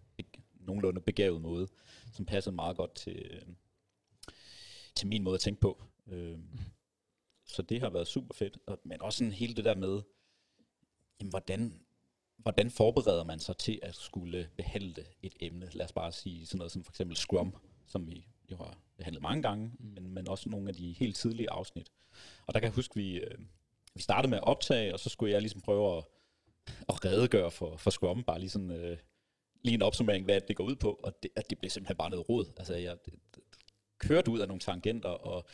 nogenlunde 0.54 1.02
begavet 1.02 1.42
måde, 1.42 1.68
som 2.14 2.26
passer 2.26 2.52
meget 2.52 2.78
godt 2.78 2.96
til, 2.96 3.16
øh, 3.32 3.42
til 4.96 5.08
min 5.08 5.24
måde 5.24 5.34
at 5.34 5.40
tænke 5.40 5.62
på. 5.62 5.84
Øh, 6.08 6.40
så 7.46 7.62
det 7.62 7.82
har 7.82 7.90
været 7.90 8.08
super 8.08 8.34
fedt. 8.34 8.58
Men 8.84 9.02
også 9.02 9.18
sådan 9.18 9.32
hele 9.34 9.56
det 9.56 9.66
der 9.66 9.76
med, 9.76 10.02
jamen, 11.20 11.30
hvordan, 11.30 11.82
hvordan 12.38 12.72
forbereder 12.72 13.24
man 13.24 13.40
sig 13.40 13.58
til 13.58 13.80
at 13.82 13.96
skulle 13.96 14.50
behandle 14.58 15.06
et 15.22 15.34
emne? 15.40 15.70
Lad 15.74 15.86
os 15.86 15.94
bare 15.94 16.12
sige 16.12 16.46
sådan 16.46 16.58
noget 16.58 16.72
som 16.72 16.84
for 16.84 16.92
eksempel 16.92 17.18
Scrum, 17.18 17.56
som 17.88 18.08
vi 18.08 18.28
jo 18.52 18.58
har 18.58 18.78
behandlet 18.98 19.22
mange 19.22 19.42
gange, 19.42 19.72
mm. 19.80 19.86
men, 19.86 20.14
men 20.14 20.28
også 20.28 20.50
nogle 20.50 20.70
af 20.70 20.76
de 20.76 20.96
helt 21.00 21.16
tidlige 21.16 21.52
afsnit. 21.52 21.92
Og 22.46 22.54
der 22.54 22.60
kan 22.60 22.68
jeg 22.68 22.76
huske, 22.76 22.96
vi, 22.96 23.16
øh, 23.16 23.38
vi 23.94 24.02
startede 24.02 24.30
med 24.30 24.38
at 24.38 24.44
optage, 24.44 24.94
og 24.94 25.00
så 25.00 25.10
skulle 25.10 25.34
jeg 25.34 25.42
ligesom 25.42 25.62
prøve 25.62 25.98
at, 25.98 26.04
at 26.90 27.06
redegøre 27.06 27.52
for, 27.52 27.78
for 27.78 27.90
Scrum, 27.90 28.24
bare 28.24 28.40
lige 28.40 28.50
sådan... 28.50 28.72
Øh, 28.72 28.98
lige 29.64 29.76
en 29.76 29.82
opsummering, 29.82 30.26
hvad 30.26 30.42
det 30.42 30.56
går 30.56 30.64
ud 30.64 30.76
på, 30.76 31.00
og 31.04 31.24
det, 31.24 31.32
at 31.36 31.50
det 31.50 31.60
blev 31.60 31.70
simpelthen 31.70 31.98
bare 31.98 32.10
noget 32.10 32.30
råd. 32.30 32.46
Altså, 32.58 32.76
jeg, 32.76 32.98
det, 33.06 33.14
kørt 33.98 34.28
ud 34.28 34.40
af 34.40 34.48
nogle 34.48 34.60
tangenter, 34.60 35.10
og 35.10 35.46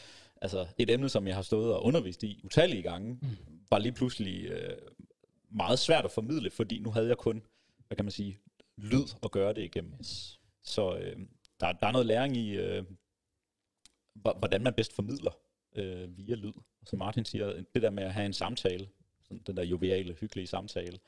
altså 0.41 0.67
et 0.77 0.89
emne, 0.89 1.10
som 1.10 1.27
jeg 1.27 1.36
har 1.36 1.41
stået 1.41 1.74
og 1.74 1.83
undervist 1.83 2.24
i 2.24 2.41
utallige 2.43 2.81
gange, 2.81 3.19
mm. 3.21 3.27
var 3.69 3.77
lige 3.79 3.91
pludselig 3.91 4.45
øh, 4.45 4.77
meget 5.50 5.79
svært 5.79 6.05
at 6.05 6.12
formidle, 6.12 6.50
fordi 6.50 6.79
nu 6.79 6.91
havde 6.91 7.07
jeg 7.07 7.17
kun, 7.17 7.43
hvad 7.88 7.95
kan 7.95 8.05
man 8.05 8.12
sige, 8.12 8.39
lyd 8.77 9.05
at 9.24 9.31
gøre 9.31 9.53
det 9.53 9.63
igennem. 9.63 9.93
Yes. 10.00 10.39
Så 10.63 10.98
øh, 10.98 11.15
der, 11.62 11.72
der 11.72 11.88
er 11.88 11.91
noget 11.91 12.08
læring 12.08 12.38
i, 12.38 12.56
øh, 12.56 12.84
hvordan 14.13 14.63
man 14.63 14.74
bedst 14.74 14.94
formidler 14.94 15.32
øh, 15.75 16.18
via 16.18 16.36
lyd. 16.36 16.53
Som 16.86 17.00
Martin 17.00 17.25
siger, 17.25 17.63
det 17.74 17.82
der 17.82 17.89
med 17.89 18.03
at 18.03 18.13
have 18.13 18.25
en 18.25 18.34
samtale, 18.34 18.89
sådan 19.24 19.44
den 19.48 19.58
der 19.58 19.63
joviale, 19.63 20.13
hyggelige 20.13 20.48
samtale, 20.48 21.00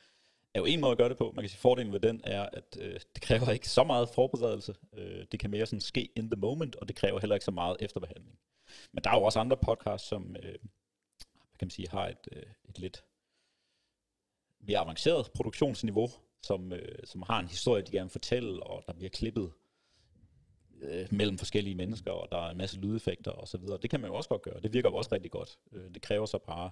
er 0.54 0.60
jo 0.60 0.66
en 0.66 0.82
måde 0.82 0.92
at 0.92 0.98
gøre 0.98 1.10
det 1.10 1.18
på. 1.18 1.32
Man 1.36 1.44
kan 1.44 1.50
sige, 1.50 1.60
fordelen 1.60 1.94
ved 1.94 2.00
den 2.00 2.22
er, 2.24 2.50
at 2.54 2.78
øh, 2.80 3.00
det 3.16 3.22
kræver 3.22 3.52
ikke 3.52 3.70
så 3.70 3.84
meget 3.84 4.10
forberedelse. 4.10 4.76
Øh, 4.94 5.26
det 5.32 5.40
kan 5.40 5.52
mere 5.52 5.66
sådan 5.66 5.82
ske 5.82 6.10
in 6.16 6.30
the 6.32 6.40
moment, 6.40 6.76
og 6.76 6.88
det 6.88 6.96
kræver 6.96 7.20
heller 7.20 7.36
ikke 7.36 7.46
så 7.46 7.52
meget 7.52 7.78
efterbehandling. 7.80 8.40
Men 8.92 9.04
der 9.04 9.10
er 9.10 9.16
jo 9.16 9.24
også 9.24 9.40
andre 9.40 9.58
podcasts, 9.58 10.08
som 10.10 10.36
øh, 10.36 10.56
kan 11.60 11.66
man 11.66 11.70
sige, 11.70 11.90
har 11.90 12.08
et, 12.08 12.28
øh, 12.32 12.44
et 12.70 12.80
lidt 12.80 13.04
mere 14.60 14.80
avanceret 14.80 15.32
produktionsniveau, 15.36 16.10
som, 16.44 16.74
øh, 16.74 17.00
som 17.04 17.22
har 17.22 17.40
en 17.40 17.48
historie, 17.48 17.84
de 17.84 17.92
gerne 17.92 18.06
vil 18.06 18.12
fortælle, 18.12 18.64
og 18.64 18.84
der 18.88 18.94
bliver 18.94 19.10
klippet 19.10 19.52
øh, 20.84 21.08
mellem 21.12 21.38
forskellige 21.38 21.76
mennesker, 21.76 22.12
og 22.12 22.28
der 22.32 22.38
er 22.38 22.50
en 22.50 22.58
masse 22.58 22.80
lydeffekter 22.80 23.32
og 23.32 23.48
så 23.48 23.58
videre. 23.58 23.80
Det 23.82 23.90
kan 23.90 24.00
man 24.00 24.10
jo 24.10 24.16
også 24.16 24.30
godt 24.30 24.42
gøre. 24.42 24.60
Det 24.62 24.74
virker 24.74 24.90
jo 24.90 24.96
også 24.96 25.10
rigtig 25.12 25.32
godt. 25.32 25.58
Øh, 25.72 25.94
det 25.94 26.02
kræver 26.02 26.26
så 26.26 26.38
bare 26.38 26.72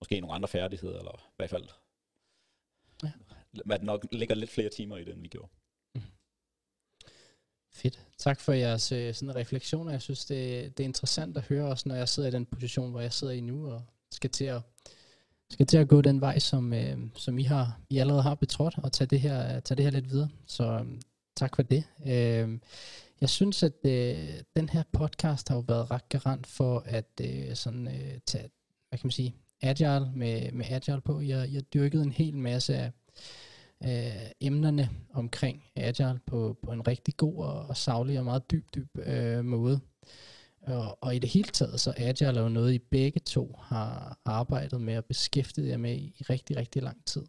måske 0.00 0.20
nogle 0.20 0.34
andre 0.34 0.48
færdigheder, 0.48 0.98
eller 0.98 1.26
i 1.28 1.34
hvert 1.36 1.50
fald 1.50 1.68
Ja. 3.02 3.12
At 3.70 3.82
nok 3.82 4.06
ligger 4.12 4.34
lidt 4.34 4.50
flere 4.50 4.68
timer 4.68 4.96
i 4.96 5.04
det, 5.04 5.14
end 5.14 5.22
vi 5.22 5.28
gjorde. 5.28 5.48
Mm. 5.94 6.02
Fedt. 7.72 8.06
Tak 8.18 8.40
for 8.40 8.52
jeres 8.52 8.92
øh, 8.92 9.14
sådan 9.14 9.36
refleksioner. 9.36 9.90
Jeg 9.90 10.02
synes, 10.02 10.24
det, 10.24 10.78
det 10.78 10.84
er 10.84 10.88
interessant 10.88 11.36
at 11.36 11.42
høre 11.42 11.68
også, 11.68 11.88
når 11.88 11.96
jeg 11.96 12.08
sidder 12.08 12.28
i 12.28 12.32
den 12.32 12.46
position, 12.46 12.90
hvor 12.90 13.00
jeg 13.00 13.12
sidder 13.12 13.32
i 13.32 13.40
nu, 13.40 13.70
og 13.70 13.82
skal 14.12 14.30
til 14.30 14.44
at, 14.44 14.62
skal 15.50 15.66
til 15.66 15.78
at 15.78 15.88
gå 15.88 16.00
den 16.00 16.20
vej, 16.20 16.38
som, 16.38 16.72
øh, 16.72 16.98
som 17.14 17.38
I, 17.38 17.42
har, 17.42 17.80
I 17.90 17.98
allerede 17.98 18.22
har 18.22 18.34
betrådt, 18.34 18.74
og 18.82 18.92
tage 18.92 19.08
det 19.08 19.20
her, 19.20 19.60
tage 19.60 19.76
det 19.76 19.84
her 19.84 19.92
lidt 19.92 20.10
videre. 20.10 20.28
Så 20.46 20.64
øh, 20.64 21.00
tak 21.36 21.56
for 21.56 21.62
det. 21.62 21.84
Øh, 22.06 22.58
jeg 23.20 23.28
synes, 23.28 23.62
at 23.62 23.72
øh, 23.86 24.28
den 24.56 24.68
her 24.68 24.82
podcast 24.92 25.48
har 25.48 25.56
jo 25.56 25.64
været 25.68 25.90
ret 25.90 26.08
garant 26.08 26.46
for 26.46 26.82
at 26.86 27.20
øh, 27.20 27.54
sådan, 27.54 27.88
øh, 27.88 28.18
tage, 28.26 28.50
hvad 28.88 28.98
kan 28.98 29.06
man 29.06 29.10
sige, 29.10 29.34
Agile 29.62 30.12
med, 30.14 30.52
med 30.52 30.66
Agile 30.70 31.00
på. 31.00 31.20
Jeg, 31.20 31.52
jeg 31.52 31.72
dyrkede 31.74 32.02
en 32.02 32.12
hel 32.12 32.36
masse 32.36 32.76
af 32.76 32.92
øh, 33.84 34.30
emnerne 34.40 34.90
omkring 35.12 35.64
Agile 35.76 36.20
på, 36.26 36.58
på 36.62 36.72
en 36.72 36.88
rigtig 36.88 37.16
god 37.16 37.44
og, 37.44 37.66
og 37.66 37.76
savlig 37.76 38.18
og 38.18 38.24
meget 38.24 38.50
dyb, 38.50 38.74
dyb 38.74 38.98
øh, 38.98 39.44
måde. 39.44 39.80
Og, 40.62 40.98
og 41.00 41.16
i 41.16 41.18
det 41.18 41.30
hele 41.30 41.48
taget, 41.48 41.80
så 41.80 41.94
Agile 41.96 42.38
er 42.38 42.42
jo 42.42 42.48
noget, 42.48 42.72
I 42.72 42.78
begge 42.78 43.20
to 43.20 43.56
har 43.58 44.18
arbejdet 44.24 44.80
med 44.80 44.96
og 44.96 45.04
beskæftiget 45.04 45.68
jer 45.68 45.76
med 45.76 45.96
i, 45.96 46.14
i 46.18 46.22
rigtig, 46.22 46.56
rigtig 46.56 46.82
lang 46.82 47.04
tid. 47.06 47.22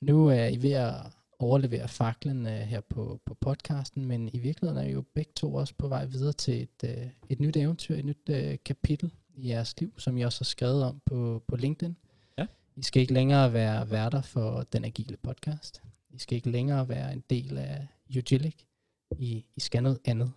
Nu 0.00 0.26
er 0.26 0.46
I 0.46 0.62
ved 0.62 0.72
at, 0.72 0.94
overlevere 1.42 1.88
faklen 1.88 2.46
øh, 2.46 2.52
her 2.52 2.80
på, 2.80 3.20
på 3.26 3.34
podcasten, 3.34 4.06
men 4.06 4.28
i 4.32 4.38
virkeligheden 4.38 4.84
er 4.84 4.88
I 4.88 4.92
jo 4.92 5.04
begge 5.14 5.32
to 5.36 5.54
også 5.54 5.74
på 5.78 5.88
vej 5.88 6.04
videre 6.04 6.32
til 6.32 6.62
et, 6.62 6.84
øh, 6.84 7.06
et 7.28 7.40
nyt 7.40 7.56
eventyr, 7.56 7.96
et 7.96 8.04
nyt 8.04 8.28
øh, 8.30 8.58
kapitel 8.64 9.12
i 9.34 9.48
jeres 9.48 9.80
liv, 9.80 9.94
som 9.98 10.16
I 10.18 10.22
også 10.22 10.40
har 10.40 10.44
skrevet 10.44 10.84
om 10.84 11.00
på, 11.06 11.42
på 11.48 11.56
LinkedIn. 11.56 11.96
Ja. 12.38 12.46
I 12.76 12.82
skal 12.82 13.02
ikke 13.02 13.14
længere 13.14 13.52
være 13.52 13.90
værter 13.90 14.22
for 14.22 14.62
den 14.72 14.84
agile 14.84 15.16
podcast. 15.16 15.82
I 16.10 16.18
skal 16.18 16.36
ikke 16.36 16.50
længere 16.50 16.88
være 16.88 17.12
en 17.12 17.24
del 17.30 17.58
af 17.58 17.86
Ugilic. 18.16 18.56
I, 19.18 19.44
I 19.56 19.60
skal 19.60 19.82
noget 19.82 19.98
andet. 20.04 20.32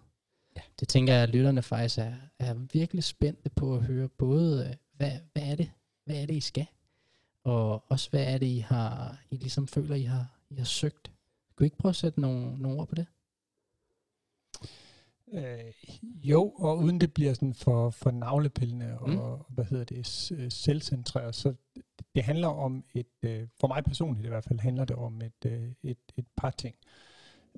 Ja. 0.58 0.62
Det 0.80 0.88
tænker 0.88 1.14
jeg, 1.14 1.24
at 1.24 1.30
lytterne 1.30 1.62
faktisk 1.62 1.98
er, 1.98 2.14
er 2.40 2.54
virkelig 2.74 3.04
spændte 3.04 3.50
på 3.50 3.76
at 3.76 3.84
høre 3.84 4.08
både, 4.08 4.68
øh, 4.70 4.76
hvad, 4.94 5.12
hvad 5.34 5.44
er 5.44 5.56
det, 5.56 5.72
hvad 6.06 6.16
er 6.16 6.26
det, 6.26 6.34
I 6.36 6.40
skal? 6.40 6.66
Og 7.44 7.92
også, 7.92 8.10
hvad 8.10 8.34
er 8.34 8.38
det, 8.38 8.46
I 8.46 8.60
har, 8.60 9.20
I 9.32 9.36
ligesom 9.36 9.68
føler, 9.68 9.96
I 9.96 10.04
har, 10.04 10.35
I 10.50 10.56
har 10.56 10.66
søgt? 10.66 11.12
Kunne 11.56 11.66
I 11.66 11.68
ikke 11.68 11.78
prøve 11.78 11.90
at 11.90 11.96
sætte 11.96 12.22
nogle, 12.22 12.58
nogle 12.58 12.80
ord 12.80 12.88
på 12.88 12.96
det? 12.96 13.08
Øh, 15.34 15.74
jo, 16.04 16.50
og 16.50 16.78
uden 16.78 17.02
det 17.02 17.14
bliver 17.14 17.34
sådan 17.34 17.54
for, 17.54 17.90
for 17.90 18.12
navlepillende 18.12 19.00
og, 19.00 19.10
Mm. 19.10 19.16
mm. 19.16 19.22
hvad 19.50 19.66
hedder 19.66 19.84
det, 19.86 20.32
øh, 20.38 20.52
selvcentreret, 20.52 21.36
så 21.36 21.54
det 22.16 22.24
handler 22.24 22.48
om 22.48 22.84
et, 22.94 23.08
øh, 23.24 23.48
for 23.60 23.68
mig 23.68 23.84
personligt 23.84 24.26
i 24.26 24.30
hvert 24.30 24.44
fald, 24.44 24.60
handler 24.60 24.86
det 24.86 24.96
om 24.96 25.22
et, 25.22 25.46
øh, 25.46 25.72
et, 25.84 25.98
et 26.18 26.26
par 26.38 26.50
ting. 26.50 26.76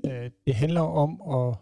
Øh, 0.06 0.32
det 0.46 0.56
handler 0.56 0.82
om 0.82 1.22
at, 1.22 1.58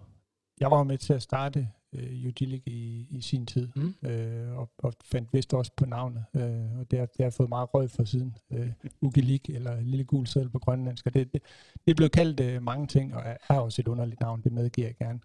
jeg 0.60 0.72
var 0.72 0.84
med 0.84 0.98
til 0.98 1.13
at 1.13 1.22
starte 1.22 1.70
øh, 1.98 2.28
Udilic 2.28 2.62
i, 2.66 3.08
i 3.10 3.22
sin 3.22 3.46
tid, 3.46 3.68
Mm. 3.75 3.96
øh, 4.10 4.58
og, 4.58 4.70
og 4.78 4.94
fandt 5.06 5.34
vist 5.34 5.54
også 5.54 5.72
på 5.78 5.86
navnet, 5.86 6.25
øh, 6.36 6.80
og 6.80 6.92
det 6.92 7.00
har, 7.00 7.06
det 7.06 7.24
har 7.24 7.30
fået 7.30 7.50
meget 7.50 7.74
røg 7.74 7.90
for 7.92 8.04
siden. 8.04 8.38
Øh, 8.52 8.70
Ugilik, 9.02 9.50
eller 9.50 9.82
Lille 9.82 10.04
Gul 10.06 10.28
Sædel 10.28 10.50
på 10.50 10.60
grønlandsk, 10.60 11.06
og 11.06 11.14
det, 11.14 11.34
det, 11.34 11.42
det 11.86 11.92
er 11.92 11.96
blevet 11.96 12.12
kaldt 12.12 12.40
øh, 12.40 12.64
mange 12.64 12.88
ting, 12.88 13.16
og 13.16 13.24
er, 13.50 13.56
også 13.60 13.82
et 13.82 13.88
underligt 13.88 14.20
navn, 14.22 14.42
det 14.42 14.52
medgiver 14.52 14.88
jeg 14.88 14.96
gerne. 14.96 15.20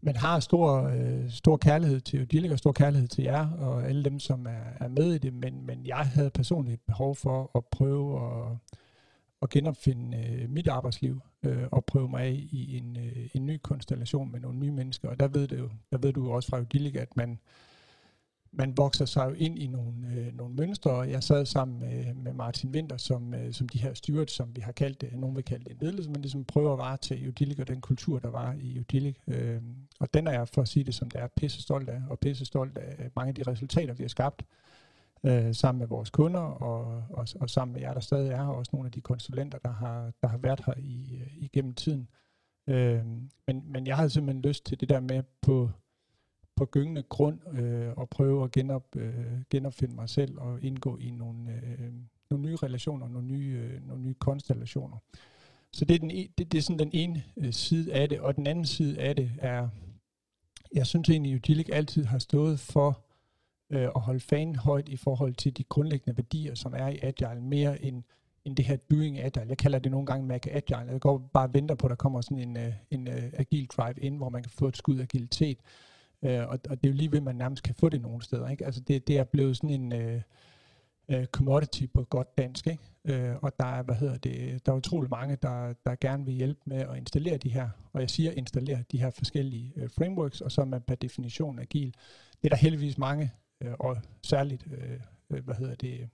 Men 0.00 0.16
har 0.16 0.40
stor, 0.40 0.82
øh, 0.82 1.30
stor 1.30 1.56
kærlighed 1.56 2.00
til 2.00 2.22
Udilic, 2.22 2.52
og 2.52 2.58
stor 2.58 2.72
kærlighed 2.72 3.08
til 3.08 3.24
jer, 3.24 3.50
og 3.50 3.84
alle 3.88 4.04
dem, 4.04 4.18
som 4.18 4.46
er, 4.46 4.84
er 4.84 4.88
med 4.88 5.12
i 5.14 5.18
det, 5.18 5.34
men, 5.34 5.66
men 5.66 5.86
jeg 5.86 5.96
havde 6.14 6.30
personligt 6.30 6.86
behov 6.86 7.14
for 7.16 7.50
at 7.54 7.64
prøve 7.64 8.20
at, 8.20 8.56
at 9.42 9.50
genopfinde 9.50 10.18
øh, 10.18 10.50
mit 10.50 10.68
arbejdsliv, 10.68 11.20
øh, 11.42 11.64
og 11.70 11.84
prøve 11.84 12.08
mig 12.08 12.22
af 12.22 12.46
i 12.50 12.76
en, 12.76 12.96
øh, 12.96 13.28
en 13.34 13.46
ny 13.46 13.58
konstellation 13.62 14.32
med 14.32 14.40
nogle 14.40 14.58
nye 14.58 14.70
mennesker, 14.70 15.08
og 15.08 15.20
der 15.20 15.28
ved, 15.28 15.48
det 15.48 15.58
jo, 15.58 15.70
der 15.92 15.98
ved 15.98 16.12
du 16.12 16.24
jo 16.24 16.30
også 16.30 16.48
fra 16.48 16.60
Udilic, 16.60 16.96
at 16.96 17.16
man, 17.16 17.38
man 18.52 18.76
vokser 18.76 19.04
sig 19.04 19.26
jo 19.26 19.32
ind 19.32 19.58
i 19.58 19.66
nogle, 19.66 20.06
øh, 20.16 20.36
nogle 20.36 20.54
mønstre, 20.54 20.90
og 20.90 21.10
jeg 21.10 21.22
sad 21.22 21.46
sammen 21.46 21.78
med, 21.78 22.14
med 22.14 22.32
Martin 22.32 22.70
Winter, 22.70 22.96
som, 22.96 23.34
øh, 23.34 23.52
som 23.52 23.68
de 23.68 23.78
her 23.78 23.94
styret, 23.94 24.30
som 24.30 24.56
vi 24.56 24.60
har 24.60 24.72
kaldt 24.72 25.00
det, 25.00 25.12
nogen 25.12 25.36
vil 25.36 25.44
kalde 25.44 25.64
det 25.64 25.72
en 25.72 25.78
ledelse, 25.80 26.10
men 26.10 26.20
ligesom 26.20 26.44
prøver 26.44 26.72
at 26.72 26.78
varetage 26.78 27.28
Udilic 27.28 27.58
og 27.58 27.68
den 27.68 27.80
kultur, 27.80 28.18
der 28.18 28.30
var 28.30 28.56
i 28.60 28.78
Udilic. 28.78 29.16
Øh, 29.28 29.62
og 30.00 30.14
den 30.14 30.26
er 30.26 30.32
jeg, 30.32 30.48
for 30.48 30.62
at 30.62 30.68
sige 30.68 30.84
det 30.84 30.94
som 30.94 31.10
det 31.10 31.20
er, 31.20 31.26
pisse 31.36 31.62
stolt 31.62 31.88
af, 31.88 32.02
og 32.08 32.18
pisse 32.18 32.44
stolt 32.44 32.78
af 32.78 33.10
mange 33.16 33.28
af 33.28 33.34
de 33.34 33.50
resultater, 33.50 33.94
vi 33.94 34.02
har 34.02 34.08
skabt. 34.08 34.42
øh, 34.42 34.75
Øh, 35.24 35.54
sammen 35.54 35.78
med 35.78 35.86
vores 35.86 36.10
kunder, 36.10 36.40
og, 36.40 37.04
og, 37.10 37.26
og 37.40 37.50
sammen 37.50 37.72
med 37.72 37.80
jer, 37.80 37.92
der 37.92 38.00
stadig 38.00 38.30
er 38.30 38.36
her, 38.36 38.46
og 38.46 38.56
også 38.56 38.70
nogle 38.72 38.86
af 38.86 38.92
de 38.92 39.00
konsulenter, 39.00 39.58
der 39.58 39.72
har, 39.72 40.12
der 40.22 40.28
har 40.28 40.38
været 40.38 40.60
her 40.66 40.74
i, 40.78 41.18
øh, 41.20 41.36
igennem 41.36 41.74
tiden. 41.74 42.08
Øh, 42.68 43.06
men, 43.46 43.72
men 43.72 43.86
jeg 43.86 43.96
havde 43.96 44.10
simpelthen 44.10 44.42
lyst 44.42 44.66
til 44.66 44.80
det 44.80 44.88
der 44.88 45.00
med 45.00 45.22
på 45.42 45.70
på 46.56 46.64
gyngende 46.64 47.02
grund 47.02 47.58
øh, 47.58 47.92
og 47.96 48.08
prøve 48.08 48.44
at 48.44 48.50
genop, 48.50 48.96
øh, 48.96 49.14
genopfinde 49.50 49.94
mig 49.94 50.08
selv 50.08 50.38
og 50.38 50.62
indgå 50.62 50.96
i 50.96 51.10
nogle, 51.10 51.52
øh, 51.52 51.92
nogle 52.30 52.48
nye 52.48 52.56
relationer, 52.56 53.08
nogle 53.08 53.26
nye, 53.26 53.60
øh, 53.62 53.86
nogle 53.88 54.02
nye 54.02 54.14
konstellationer. 54.14 54.98
Så 55.72 55.84
det 55.84 55.94
er, 55.94 55.98
den, 55.98 56.10
e, 56.10 56.28
det, 56.38 56.52
det 56.52 56.58
er 56.58 56.62
sådan 56.62 56.78
den 56.78 56.90
ene 56.92 57.24
øh, 57.36 57.52
side 57.52 57.94
af 57.94 58.08
det, 58.08 58.20
og 58.20 58.36
den 58.36 58.46
anden 58.46 58.66
side 58.66 59.00
af 59.00 59.16
det 59.16 59.32
er, 59.38 59.68
jeg 60.74 60.86
synes 60.86 61.08
egentlig, 61.08 61.32
at 61.32 61.36
Udilic 61.36 61.68
altid 61.72 62.04
har 62.04 62.18
stået 62.18 62.60
for 62.60 63.05
øh, 63.70 63.88
og 63.94 64.00
holde 64.00 64.20
fanen 64.20 64.56
højt 64.56 64.88
i 64.88 64.96
forhold 64.96 65.34
til 65.34 65.56
de 65.56 65.64
grundlæggende 65.64 66.16
værdier, 66.16 66.54
som 66.54 66.74
er 66.76 66.88
i 66.88 66.98
Agile, 67.02 67.40
mere 67.40 67.84
end, 67.84 68.02
end 68.44 68.56
det 68.56 68.64
her 68.64 68.76
doing 68.76 69.18
Agile. 69.18 69.46
Jeg 69.48 69.58
kalder 69.58 69.78
det 69.78 69.92
nogle 69.92 70.06
gange 70.06 70.26
Mac 70.26 70.46
Agile. 70.50 70.92
Jeg 70.92 71.00
går 71.00 71.30
bare 71.32 71.48
og 71.48 71.54
venter 71.54 71.74
på, 71.74 71.86
at 71.86 71.90
der 71.90 71.96
kommer 71.96 72.20
sådan 72.20 72.38
en, 72.38 72.56
øh, 72.56 72.72
en 72.90 73.08
øh, 73.08 73.32
agil 73.32 73.66
drive 73.66 73.94
ind, 74.00 74.16
hvor 74.16 74.28
man 74.28 74.42
kan 74.42 74.52
få 74.52 74.68
et 74.68 74.76
skud 74.76 75.00
agilitet. 75.00 75.58
Øh, 76.22 76.40
og, 76.40 76.58
og 76.68 76.82
det 76.82 76.86
er 76.86 76.88
jo 76.88 76.96
lige 76.96 77.12
ved, 77.12 77.18
at 77.18 77.24
man 77.24 77.36
nærmest 77.36 77.62
kan 77.62 77.74
få 77.74 77.88
det 77.88 78.02
nogle 78.02 78.22
steder. 78.22 78.48
Ikke? 78.48 78.66
Altså 78.66 78.80
det, 78.80 79.08
det 79.08 79.18
er 79.18 79.24
blevet 79.24 79.56
sådan 79.56 79.92
en 79.92 80.22
Uh, 81.08 81.14
øh, 81.14 81.26
commodity 81.26 81.86
på 81.94 82.04
godt 82.04 82.38
dansk. 82.38 82.66
Ikke? 82.66 82.82
Øh, 83.04 83.36
og 83.42 83.52
der 83.60 83.66
er, 83.66 83.82
hvad 83.82 83.94
hedder 83.94 84.16
det, 84.16 84.66
der 84.66 84.72
er 84.72 84.76
utrolig 84.76 85.10
mange, 85.10 85.36
der, 85.42 85.72
der 85.86 85.94
gerne 86.00 86.24
vil 86.24 86.34
hjælpe 86.34 86.60
med 86.64 86.76
at 86.76 86.96
installere 86.96 87.36
de 87.36 87.48
her, 87.48 87.68
og 87.92 88.00
jeg 88.00 88.10
siger 88.10 88.30
installere 88.30 88.84
de 88.92 88.98
her 88.98 89.10
forskellige 89.10 89.72
øh, 89.76 89.90
frameworks, 89.90 90.40
og 90.40 90.52
så 90.52 90.60
er 90.60 90.64
man 90.64 90.80
per 90.80 90.94
definition 90.94 91.58
agil. 91.58 91.94
Det 92.42 92.44
er 92.44 92.48
der 92.48 92.56
heldigvis 92.56 92.98
mange, 92.98 93.30
Øh, 93.60 93.72
og 93.78 93.96
særligt, 94.22 94.66
øh, 94.72 95.00
øh, 95.30 95.44
hvad 95.44 95.54
hedder 95.54 95.74
det, 95.74 96.08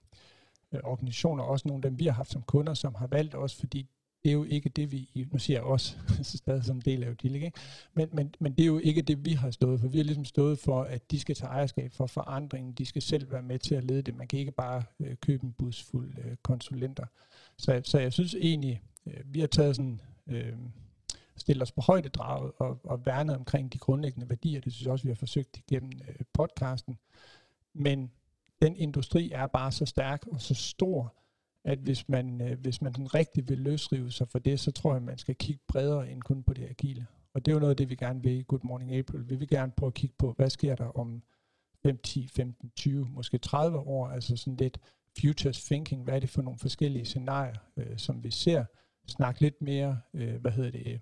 øh, 0.71 0.79
organisationer, 0.83 1.43
også 1.43 1.67
nogle 1.67 1.85
af 1.85 1.89
dem, 1.89 1.99
vi 1.99 2.05
har 2.05 2.13
haft 2.13 2.31
som 2.31 2.41
kunder, 2.41 2.73
som 2.73 2.95
har 2.95 3.07
valgt 3.07 3.35
os, 3.35 3.55
fordi 3.55 3.89
det 4.23 4.29
er 4.29 4.33
jo 4.33 4.43
ikke 4.43 4.69
det, 4.69 4.91
vi, 4.91 5.27
nu 5.31 5.39
siger 5.39 5.57
jeg 5.57 5.63
også, 5.63 5.97
stadig 6.23 6.63
som 6.63 6.81
del 6.81 7.03
af 7.03 7.09
Udilic, 7.09 7.43
ikke? 7.43 7.59
Men, 7.93 8.09
men, 8.13 8.35
men 8.39 8.51
det 8.53 8.61
er 8.61 8.67
jo 8.67 8.77
ikke 8.77 9.01
det, 9.01 9.25
vi 9.25 9.31
har 9.31 9.51
stået 9.51 9.79
for. 9.79 9.87
Vi 9.87 9.97
har 9.97 10.03
ligesom 10.03 10.25
stået 10.25 10.59
for, 10.59 10.83
at 10.83 11.11
de 11.11 11.19
skal 11.19 11.35
tage 11.35 11.49
ejerskab 11.49 11.91
for 11.91 12.05
forandringen. 12.05 12.73
De 12.73 12.85
skal 12.85 13.01
selv 13.01 13.31
være 13.31 13.41
med 13.41 13.59
til 13.59 13.75
at 13.75 13.83
lede 13.83 14.01
det. 14.01 14.15
Man 14.15 14.27
kan 14.27 14.39
ikke 14.39 14.51
bare 14.51 14.83
øh, 14.99 15.15
købe 15.15 15.43
en 15.43 15.53
bus 15.53 15.83
fuld 15.83 16.13
øh, 16.17 16.35
konsulenter. 16.43 17.05
Så, 17.57 17.81
så 17.83 17.99
jeg 17.99 18.13
synes 18.13 18.35
egentlig, 18.35 18.81
øh, 19.07 19.13
vi 19.25 19.39
har 19.39 19.47
taget 19.47 19.75
sådan, 19.75 20.01
øh, 20.27 20.53
stillet 21.37 21.61
os 21.61 21.71
på 21.71 21.81
højdedraget 21.81 22.51
og, 22.57 22.79
og 22.83 23.05
værnet 23.05 23.35
omkring 23.35 23.73
de 23.73 23.77
grundlæggende 23.77 24.29
værdier. 24.29 24.61
Det 24.61 24.73
synes 24.73 24.85
jeg 24.85 24.91
også, 24.91 25.03
vi 25.03 25.09
har 25.09 25.15
forsøgt 25.15 25.57
igennem 25.57 25.91
øh, 26.07 26.15
podcasten. 26.33 26.97
Men 27.73 28.11
den 28.61 28.75
industri 28.75 29.31
er 29.31 29.47
bare 29.47 29.71
så 29.71 29.85
stærk 29.85 30.27
og 30.27 30.41
så 30.41 30.53
stor, 30.53 31.13
at 31.65 31.79
hvis 31.79 32.09
man, 32.09 32.41
øh, 32.41 32.59
hvis 32.59 32.81
man 32.81 32.93
sådan 32.93 33.13
rigtig 33.13 33.49
vil 33.49 33.57
løsrive 33.57 34.11
sig 34.11 34.27
for 34.27 34.39
det, 34.39 34.59
så 34.59 34.71
tror 34.71 34.93
jeg, 34.93 35.03
man 35.03 35.17
skal 35.17 35.35
kigge 35.35 35.63
bredere 35.67 36.11
end 36.11 36.21
kun 36.21 36.43
på 36.43 36.53
det 36.53 36.69
agile. 36.69 37.07
Og 37.33 37.45
det 37.45 37.51
er 37.51 37.55
jo 37.55 37.59
noget 37.59 37.69
af 37.69 37.77
det, 37.77 37.89
vi 37.89 37.95
gerne 37.95 38.23
vil 38.23 38.31
i 38.31 38.43
Good 38.47 38.59
Morning 38.63 38.95
April. 38.95 39.29
Vi 39.29 39.35
vil 39.35 39.47
gerne 39.47 39.71
prøve 39.77 39.87
at 39.87 39.93
kigge 39.93 40.15
på, 40.19 40.33
hvad 40.37 40.49
sker 40.49 40.75
der 40.75 40.85
om 40.85 41.23
5, 41.83 41.97
10, 42.03 42.27
15, 42.27 42.71
20, 42.75 43.07
måske 43.09 43.37
30 43.37 43.77
år, 43.77 44.07
altså 44.07 44.37
sådan 44.37 44.57
lidt 44.57 44.79
futures 45.21 45.63
thinking, 45.63 46.03
hvad 46.03 46.15
er 46.15 46.19
det 46.19 46.29
for 46.29 46.41
nogle 46.41 46.59
forskellige 46.59 47.05
scenarier, 47.05 47.55
øh, 47.77 47.97
som 47.97 48.23
vi 48.23 48.31
ser, 48.31 48.65
snakke 49.07 49.41
lidt 49.41 49.61
mere, 49.61 49.99
øh, 50.13 50.41
hvad 50.41 50.51
hedder 50.51 50.71
det, 50.71 51.01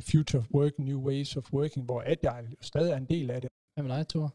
future 0.00 0.38
of 0.38 0.50
work, 0.50 0.78
new 0.78 1.00
ways 1.00 1.36
of 1.36 1.52
working, 1.52 1.84
hvor 1.84 2.02
agile 2.06 2.56
stadig 2.60 2.92
er 2.92 2.96
en 2.96 3.04
del 3.04 3.30
af 3.30 3.40
det. 3.40 3.50
Hvad 3.74 3.84
med 3.84 3.96
dig, 3.96 4.08
Thor? 4.08 4.34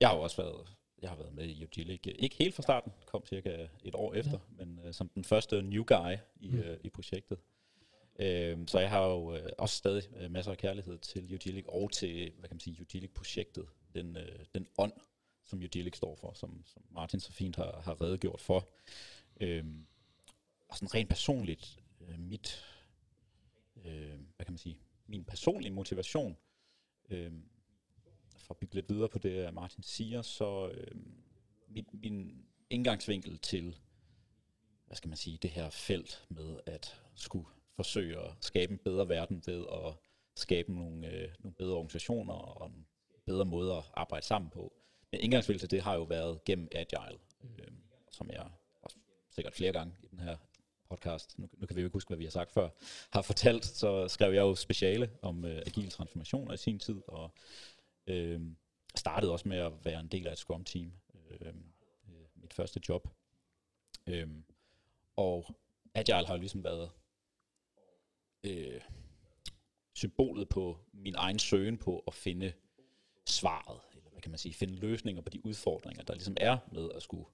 Jeg 0.00 0.08
har 0.08 0.16
jo 0.16 0.22
også 0.22 0.36
været, 0.42 0.68
jeg 1.02 1.10
har 1.10 1.16
været 1.16 1.34
med 1.34 1.48
i 1.48 1.64
Udilic, 1.64 2.00
ikke 2.04 2.36
helt 2.36 2.54
fra 2.54 2.62
starten, 2.62 2.92
kom 3.06 3.26
cirka 3.26 3.66
et 3.82 3.94
år 3.94 4.14
efter, 4.14 4.38
ja. 4.58 4.64
men 4.64 4.80
uh, 4.86 4.92
som 4.92 5.08
den 5.08 5.24
første 5.24 5.62
new 5.62 5.84
guy 5.84 6.16
i, 6.40 6.48
Mm. 6.50 6.58
uh, 6.58 6.64
i 6.84 6.90
projektet. 6.90 7.38
Uh, 8.14 8.66
så 8.66 8.78
jeg 8.78 8.90
har 8.90 9.06
jo 9.06 9.34
uh, 9.34 9.38
også 9.58 9.76
stadig 9.76 10.02
uh, 10.24 10.30
masser 10.30 10.52
af 10.52 10.58
kærlighed 10.58 10.98
til 10.98 11.34
Udilic 11.34 11.64
og 11.68 11.92
til, 11.92 12.32
hvad 12.38 12.48
kan 12.48 12.54
man 12.54 12.60
sige, 12.60 12.80
Udilic-projektet, 12.80 13.66
den, 13.94 14.16
uh, 14.16 14.22
den 14.54 14.66
ånd, 14.78 14.92
som 15.44 15.58
Udilic 15.58 15.96
står 15.96 16.16
for, 16.16 16.32
som, 16.34 16.62
som 16.66 16.82
Martin 16.90 17.20
så 17.20 17.32
fint 17.32 17.56
har, 17.56 17.80
har 17.84 18.00
redegjort 18.02 18.40
for. 18.40 18.68
Uh, 19.40 19.64
og 20.68 20.76
sådan 20.76 20.94
rent 20.94 21.08
personligt, 21.08 21.78
uh, 22.00 22.18
mit, 22.20 22.64
øh, 23.84 24.18
hvad 24.36 24.46
kan 24.46 24.52
man 24.52 24.58
sige, 24.58 24.78
min 25.06 25.24
personlige 25.24 25.72
motivation, 25.72 26.36
Øh, 27.10 27.32
for 28.38 28.54
at 28.54 28.58
bygge 28.58 28.74
lidt 28.74 28.88
videre 28.88 29.08
på 29.08 29.18
det, 29.18 29.54
Martin 29.54 29.82
siger, 29.82 30.22
så 30.22 30.68
øh, 30.68 30.96
min, 31.68 31.86
min 31.92 32.44
indgangsvinkel 32.70 33.38
til, 33.38 33.76
hvad 34.86 34.96
skal 34.96 35.08
man 35.08 35.16
sige, 35.16 35.38
det 35.42 35.50
her 35.50 35.70
felt 35.70 36.26
med 36.28 36.60
at 36.66 37.02
skulle 37.14 37.46
forsøge 37.76 38.18
at 38.18 38.30
skabe 38.40 38.72
en 38.72 38.78
bedre 38.78 39.08
verden 39.08 39.42
ved 39.46 39.66
at 39.72 39.94
skabe 40.34 40.74
nogle, 40.74 41.06
øh, 41.12 41.28
nogle 41.38 41.54
bedre 41.54 41.74
organisationer 41.74 42.34
og 42.34 42.66
en 42.66 42.86
bedre 43.26 43.44
måde 43.44 43.76
at 43.76 43.84
arbejde 43.94 44.26
sammen 44.26 44.50
på. 44.50 44.72
Men 45.10 45.20
indgangsvinkel 45.20 45.60
til 45.60 45.70
det 45.70 45.82
har 45.82 45.94
jo 45.94 46.02
været 46.02 46.44
gennem 46.44 46.68
Agile, 46.72 47.18
øh, 47.42 47.72
som 48.10 48.30
jeg 48.30 48.50
også 48.82 48.96
sikkert 49.30 49.54
flere 49.54 49.72
gange 49.72 49.94
i 50.02 50.06
den 50.06 50.18
her 50.18 50.36
podcast, 50.90 51.38
nu, 51.38 51.48
nu 51.56 51.66
kan 51.66 51.76
vi 51.76 51.80
jo 51.80 51.86
ikke 51.86 51.96
huske, 51.96 52.08
hvad 52.08 52.18
vi 52.18 52.24
har 52.24 52.30
sagt 52.30 52.52
før, 52.52 52.68
har 53.10 53.22
fortalt, 53.22 53.64
så 53.64 54.08
skrev 54.08 54.32
jeg 54.32 54.40
jo 54.40 54.54
speciale 54.54 55.10
om 55.22 55.44
øh, 55.44 55.62
agil 55.66 55.90
transformationer 55.90 56.52
i 56.52 56.56
sin 56.56 56.78
tid, 56.78 56.96
og 57.06 57.32
Øh, 58.08 58.40
startede 58.94 59.32
også 59.32 59.48
med 59.48 59.58
at 59.58 59.84
være 59.84 60.00
en 60.00 60.08
del 60.08 60.26
af 60.26 60.32
et 60.32 60.38
Scrum-team. 60.38 60.92
Øh, 61.14 61.46
øh, 61.46 61.54
mit 62.34 62.54
første 62.54 62.80
job. 62.88 63.08
Øh, 64.06 64.28
og 65.16 65.54
Agile 65.94 66.26
har 66.26 66.34
jo 66.34 66.40
ligesom 66.40 66.64
været 66.64 66.90
øh, 68.44 68.80
symbolet 69.94 70.48
på 70.48 70.78
min 70.92 71.14
egen 71.14 71.38
søgen 71.38 71.78
på 71.78 72.04
at 72.06 72.14
finde 72.14 72.52
svaret, 73.26 73.80
eller 73.96 74.10
hvad 74.10 74.22
kan 74.22 74.30
man 74.30 74.38
sige, 74.38 74.54
finde 74.54 74.74
løsninger 74.74 75.22
på 75.22 75.28
de 75.28 75.46
udfordringer, 75.46 76.02
der 76.02 76.14
ligesom 76.14 76.36
er 76.40 76.58
med 76.72 76.90
at 76.94 77.02
skulle 77.02 77.26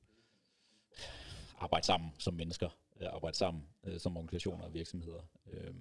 arbejde 1.58 1.86
sammen 1.86 2.10
som 2.18 2.34
mennesker 2.34 2.68
øh, 3.00 3.08
arbejde 3.10 3.36
sammen 3.36 3.68
øh, 3.84 4.00
som 4.00 4.16
organisationer 4.16 4.64
og 4.64 4.74
virksomheder. 4.74 5.28
Øh, 5.46 5.74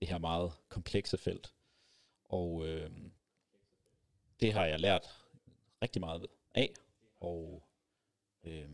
det 0.00 0.08
her 0.08 0.18
meget 0.18 0.52
komplekse 0.68 1.18
felt. 1.18 1.54
Og 2.24 2.66
øh, 2.66 2.90
det 4.40 4.52
har 4.52 4.66
jeg 4.66 4.80
lært 4.80 5.08
rigtig 5.82 6.00
meget 6.00 6.26
af, 6.54 6.72
og 7.20 7.62
øh, 8.44 8.70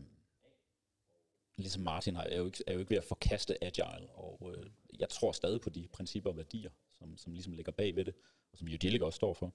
ligesom 1.55 1.83
Martin 1.83 2.15
er 2.15 2.37
jo 2.37 2.45
ikke, 2.45 2.63
er 2.67 2.73
jo 2.73 2.79
ikke 2.79 2.89
ved 2.89 2.97
at 2.97 3.03
forkaste 3.03 3.63
agile, 3.63 4.09
og 4.11 4.53
øh, 4.55 4.69
jeg 4.99 5.09
tror 5.09 5.31
stadig 5.31 5.61
på 5.61 5.69
de 5.69 5.87
principper 5.87 6.29
og 6.29 6.37
værdier, 6.37 6.71
som, 6.99 7.17
som 7.17 7.33
ligesom 7.33 7.53
ligger 7.53 7.71
bag 7.71 7.95
ved 7.95 8.05
det, 8.05 8.13
og 8.51 8.57
som 8.57 8.67
Udilic 8.67 9.01
også 9.01 9.15
står 9.15 9.33
for. 9.33 9.53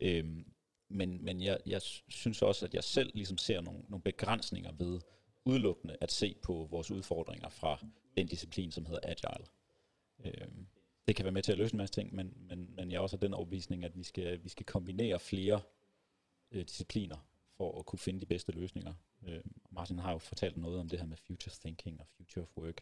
Øh, 0.00 0.44
men 0.88 1.24
men 1.24 1.42
jeg, 1.42 1.58
jeg 1.66 1.82
synes 2.08 2.42
også, 2.42 2.66
at 2.66 2.74
jeg 2.74 2.84
selv 2.84 3.10
ligesom 3.14 3.38
ser 3.38 3.60
nogle, 3.60 3.80
nogle 3.88 4.02
begrænsninger 4.02 4.72
ved 4.72 5.00
udelukkende 5.44 5.96
at 6.00 6.12
se 6.12 6.34
på 6.42 6.68
vores 6.70 6.90
udfordringer 6.90 7.48
fra 7.48 7.78
den 8.16 8.26
disciplin, 8.26 8.72
som 8.72 8.86
hedder 8.86 9.00
agile. 9.02 9.46
Øh, 10.24 10.48
det 11.08 11.16
kan 11.16 11.24
være 11.24 11.32
med 11.32 11.42
til 11.42 11.52
at 11.52 11.58
løse 11.58 11.74
en 11.74 11.78
masse 11.78 11.94
ting, 11.94 12.14
men, 12.14 12.32
men, 12.48 12.70
men 12.76 12.90
jeg 12.90 12.96
er 12.96 13.00
også 13.00 13.16
af 13.16 13.20
den 13.20 13.34
overbevisning, 13.34 13.84
at 13.84 13.96
vi 13.96 14.02
skal, 14.02 14.44
vi 14.44 14.48
skal 14.48 14.66
kombinere 14.66 15.18
flere 15.18 15.60
øh, 16.52 16.64
discipliner 16.64 17.16
for 17.56 17.78
at 17.78 17.86
kunne 17.86 17.98
finde 17.98 18.20
de 18.20 18.26
bedste 18.26 18.52
løsninger. 18.52 18.92
Øh, 19.28 19.40
Martin 19.70 19.98
har 19.98 20.12
jo 20.12 20.18
fortalt 20.18 20.56
noget 20.56 20.80
om 20.80 20.88
det 20.88 20.98
her 20.98 21.06
med 21.06 21.16
future 21.16 21.54
thinking 21.60 22.00
og 22.00 22.06
future 22.16 22.42
of 22.42 22.56
work. 22.56 22.80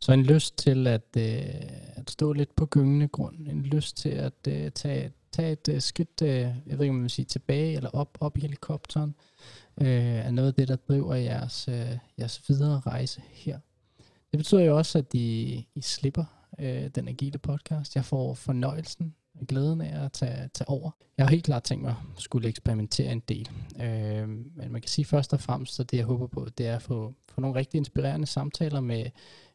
Så 0.00 0.12
en 0.12 0.22
lyst 0.22 0.58
til 0.58 0.86
at, 0.86 1.16
øh, 1.16 1.98
at 1.98 2.10
stå 2.10 2.32
lidt 2.32 2.56
på 2.56 2.66
gyngende 2.66 3.08
grund, 3.08 3.48
en 3.48 3.62
lyst 3.62 3.96
til 3.96 4.08
at 4.08 4.46
øh, 4.48 4.70
tage, 4.70 5.12
tage 5.32 5.52
et 5.52 5.68
øh, 5.68 5.80
skridt, 5.80 6.22
øh, 6.22 6.28
jeg 6.30 6.54
ved 6.66 6.80
ikke 6.80 6.88
om 6.88 6.94
man 6.94 7.02
vil 7.02 7.10
sige 7.10 7.24
tilbage 7.24 7.76
eller 7.76 7.90
op, 7.90 8.18
op 8.20 8.38
i 8.38 8.40
helikopteren, 8.40 9.14
øh, 9.80 9.86
er 9.86 10.30
noget 10.30 10.48
af 10.48 10.54
det, 10.54 10.68
der 10.68 10.76
driver 10.76 11.14
jeres, 11.14 11.68
øh, 11.68 11.98
jeres 12.18 12.42
videre 12.48 12.80
rejse 12.80 13.22
her. 13.30 13.58
Det 14.32 14.38
betyder 14.38 14.60
jo 14.60 14.76
også, 14.76 14.98
at 14.98 15.14
I, 15.14 15.66
I 15.74 15.80
slipper 15.80 16.24
øh, 16.58 16.88
den 16.88 17.08
agile 17.08 17.38
podcast. 17.38 17.96
Jeg 17.96 18.04
får 18.04 18.34
fornøjelsen 18.34 19.14
og 19.40 19.46
glæden 19.46 19.80
af 19.80 20.04
at 20.04 20.12
tage, 20.12 20.48
tage 20.54 20.68
over. 20.68 20.90
Jeg 21.16 21.26
har 21.26 21.30
helt 21.30 21.44
klart 21.44 21.62
tænkt 21.62 21.82
mig 21.82 21.94
at 22.16 22.22
skulle 22.22 22.48
eksperimentere 22.48 23.12
en 23.12 23.20
del. 23.20 23.50
Øh, 23.82 24.28
men 24.28 24.72
man 24.72 24.80
kan 24.80 24.88
sige 24.88 25.04
først 25.04 25.32
og 25.32 25.40
fremmest, 25.40 25.80
at 25.80 25.90
det 25.90 25.96
jeg 25.96 26.06
håber 26.06 26.26
på, 26.26 26.48
det 26.58 26.66
er 26.66 26.76
at 26.76 26.82
få, 26.82 27.14
få 27.28 27.40
nogle 27.40 27.56
rigtig 27.56 27.78
inspirerende 27.78 28.26
samtaler 28.26 28.80
med 28.80 29.06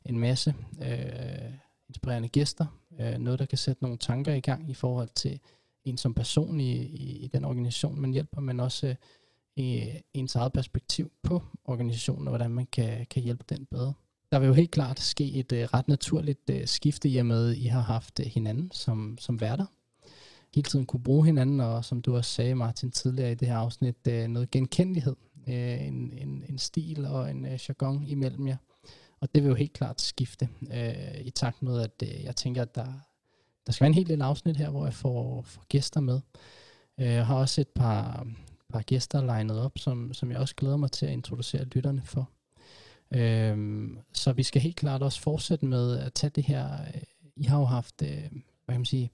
en 0.06 0.20
masse 0.20 0.54
øh, 0.82 1.52
inspirerende 1.90 2.30
gæster. 2.30 2.66
Øh, 3.00 3.18
noget, 3.18 3.40
der 3.40 3.46
kan 3.46 3.58
sætte 3.58 3.84
nogle 3.84 3.98
tanker 3.98 4.34
i 4.34 4.40
gang 4.40 4.70
i 4.70 4.74
forhold 4.74 5.10
til 5.16 5.40
en 5.86 5.98
som 5.98 6.14
person 6.14 6.60
i, 6.60 6.74
i, 6.78 7.18
i 7.18 7.28
den 7.28 7.46
organisation, 7.46 8.02
man 8.02 8.12
hjælper, 8.12 8.42
men 8.42 8.60
også 8.60 8.88
øh, 8.88 8.96
i 9.56 9.92
ens 10.14 10.36
eget 10.36 10.54
perspektiv 10.54 11.12
på 11.24 11.42
organisationen, 11.66 12.28
og 12.28 12.32
hvordan 12.32 12.52
man 12.52 12.68
kan, 12.72 13.06
kan 13.10 13.24
hjælpe 13.24 13.44
den 13.50 13.66
bedre. 13.66 13.94
Der 14.32 14.40
vil 14.40 14.48
jo 14.48 14.54
helt 14.54 14.72
klart 14.72 15.00
ske 15.00 15.32
et 15.34 15.52
øh, 15.52 15.64
ret 15.64 15.88
naturligt 15.88 16.50
øh, 16.50 16.68
skifte 16.68 17.10
i 17.10 17.18
og 17.18 17.26
med, 17.26 17.52
at 17.52 17.58
I 17.58 17.66
har 17.66 17.82
haft 17.82 18.20
øh, 18.20 18.26
hinanden 18.26 18.72
som, 18.72 19.18
som 19.20 19.42
værter. 19.42 19.66
Hele 20.56 20.66
tiden 20.66 20.86
kunne 20.86 21.04
bruge 21.04 21.26
hinanden, 21.26 21.60
og 21.60 21.86
som 21.86 22.02
du 22.02 22.16
også 22.16 22.32
sagde, 22.32 22.56
Martin, 22.56 22.92
tidligere 22.92 23.32
i 23.32 23.36
det 23.36 23.48
her 23.48 23.58
afsnit, 23.58 24.08
øh, 24.08 24.28
noget 24.28 24.52
genkendelighed, 24.52 25.16
øh, 25.48 25.88
en, 25.88 26.14
en, 26.14 26.44
en 26.50 26.58
stil 26.58 27.06
og 27.06 27.32
en 27.32 27.46
øh, 27.46 27.60
jargon 27.70 28.04
imellem 28.08 28.48
jer. 28.48 28.58
Og 29.20 29.36
det 29.36 29.44
vil 29.44 29.50
jo 29.50 29.56
helt 29.56 29.74
klart 29.74 30.02
skifte 30.02 30.50
øh, 30.74 31.22
i 31.22 31.30
takt 31.30 31.62
med, 31.62 31.82
at 31.82 32.04
øh, 32.04 32.24
jeg 32.24 32.36
tænker, 32.36 32.62
at 32.62 32.76
der, 32.76 32.94
der 33.68 33.74
skal 33.74 33.84
være 33.84 33.88
en 33.88 33.94
helt 33.94 34.08
lille 34.08 34.24
afsnit 34.24 34.58
her, 34.58 34.70
hvor 34.70 34.86
jeg 34.86 34.94
får, 34.94 35.42
får 35.42 35.66
gæster 35.70 36.02
med. 36.02 36.20
Øh, 37.00 37.08
jeg 37.08 37.26
har 37.26 37.36
også 37.36 37.62
et 37.62 37.68
par, 37.68 38.28
par 38.70 38.82
gæster 38.82 39.22
legnet 39.22 39.60
op, 39.60 39.78
som, 39.78 40.14
som 40.14 40.32
jeg 40.32 40.40
også 40.40 40.56
glæder 40.56 40.78
mig 40.78 40.92
til 40.92 41.06
at 41.06 41.12
introducere 41.12 41.64
lytterne 41.64 42.02
for. 42.06 42.30
Øhm, 43.12 43.98
så 44.14 44.34
vi 44.34 44.44
skal 44.44 44.62
helt 44.62 44.76
klart 44.76 45.04
også 45.04 45.22
fortsætte 45.22 45.66
med 45.66 45.98
at 45.98 46.14
tage 46.14 46.32
det 46.36 46.44
her. 46.44 46.72
Øh, 46.74 47.02
I 47.36 47.44
har 47.44 47.60
jo 47.60 47.66
haft, 47.66 48.02
øh, 48.02 48.10
hvad 48.10 48.74
kan 48.74 48.80
man 48.80 48.86
sige, 48.86 49.12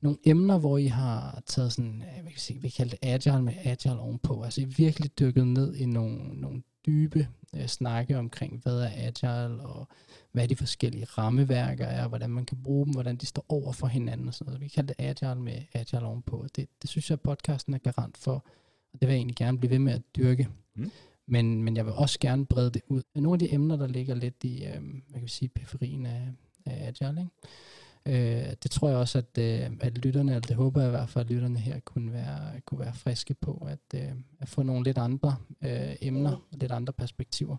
nogle 0.00 0.18
emner, 0.26 0.58
hvor 0.58 0.78
I 0.78 0.86
har 0.86 1.42
taget 1.46 1.72
sådan, 1.72 2.02
øh, 2.02 2.22
hvad 2.22 2.32
kan 2.32 2.40
sige, 2.40 2.62
vi 2.62 2.68
kalder 2.68 2.90
det 2.90 3.08
agile 3.08 3.42
med 3.42 3.54
agile 3.64 3.98
ovenpå. 3.98 4.42
Altså 4.42 4.60
I 4.60 4.64
virkelig 4.64 5.18
dykket 5.18 5.46
ned 5.46 5.74
i 5.74 5.86
nogle, 5.86 6.40
nogle 6.40 6.62
dybe 6.88 7.28
øh, 7.56 7.66
snakke 7.66 8.18
omkring, 8.18 8.60
hvad 8.62 8.80
er 8.80 8.90
agile, 8.96 9.62
og 9.62 9.88
hvad 10.32 10.48
de 10.48 10.56
forskellige 10.56 11.04
rammeværker 11.04 11.86
er, 11.86 12.08
hvordan 12.08 12.30
man 12.30 12.44
kan 12.44 12.62
bruge 12.62 12.86
dem, 12.86 12.94
hvordan 12.94 13.16
de 13.16 13.26
står 13.26 13.44
over 13.48 13.72
for 13.72 13.86
hinanden 13.86 14.28
og 14.28 14.34
sådan 14.34 14.46
noget. 14.46 14.60
Vi 14.60 14.68
kalder 14.68 14.94
det 14.94 15.04
agile 15.04 15.42
med 15.42 15.62
agile 15.72 16.06
ovenpå. 16.06 16.46
Det, 16.56 16.68
det 16.82 16.90
synes 16.90 17.10
jeg, 17.10 17.20
podcasten 17.20 17.74
er 17.74 17.78
garant 17.78 18.16
for, 18.16 18.44
og 18.92 19.00
det 19.00 19.08
vil 19.08 19.08
jeg 19.08 19.16
egentlig 19.16 19.36
gerne 19.36 19.58
blive 19.58 19.70
ved 19.70 19.78
med 19.78 19.92
at 19.92 20.02
dyrke. 20.16 20.48
Mm. 20.74 20.90
Men, 21.26 21.62
men 21.62 21.76
jeg 21.76 21.86
vil 21.86 21.94
også 21.94 22.18
gerne 22.18 22.46
brede 22.46 22.70
det 22.70 22.82
ud. 22.88 23.02
Nogle 23.14 23.34
af 23.34 23.38
de 23.38 23.54
emner, 23.54 23.76
der 23.76 23.86
ligger 23.86 24.14
lidt 24.14 24.44
i, 24.44 24.64
øh, 24.64 24.80
hvad 24.80 25.14
kan 25.14 25.22
vi 25.22 25.28
sige, 25.28 25.48
periferien 25.48 26.06
af, 26.06 26.28
af 26.66 26.86
Agile, 26.86 27.20
ikke? 27.20 27.32
Øh, 28.08 28.52
det 28.62 28.70
tror 28.70 28.88
jeg 28.88 28.98
også, 28.98 29.18
at, 29.18 29.38
øh, 29.38 29.70
at 29.80 29.98
lytterne, 29.98 30.32
eller 30.32 30.46
det 30.46 30.56
håber 30.56 30.80
jeg 30.80 30.88
i 30.88 30.90
hvert 30.90 31.08
fald, 31.08 31.24
at 31.24 31.30
lytterne 31.30 31.58
her 31.58 31.80
kunne 31.80 32.12
være, 32.12 32.60
kunne 32.66 32.80
være 32.80 32.94
friske 32.94 33.34
på, 33.34 33.66
at, 33.70 34.00
øh, 34.00 34.12
at 34.40 34.48
få 34.48 34.62
nogle 34.62 34.84
lidt 34.84 34.98
andre 34.98 35.36
øh, 35.64 35.96
emner, 36.00 36.32
og 36.32 36.58
lidt 36.60 36.72
andre 36.72 36.92
perspektiver. 36.92 37.56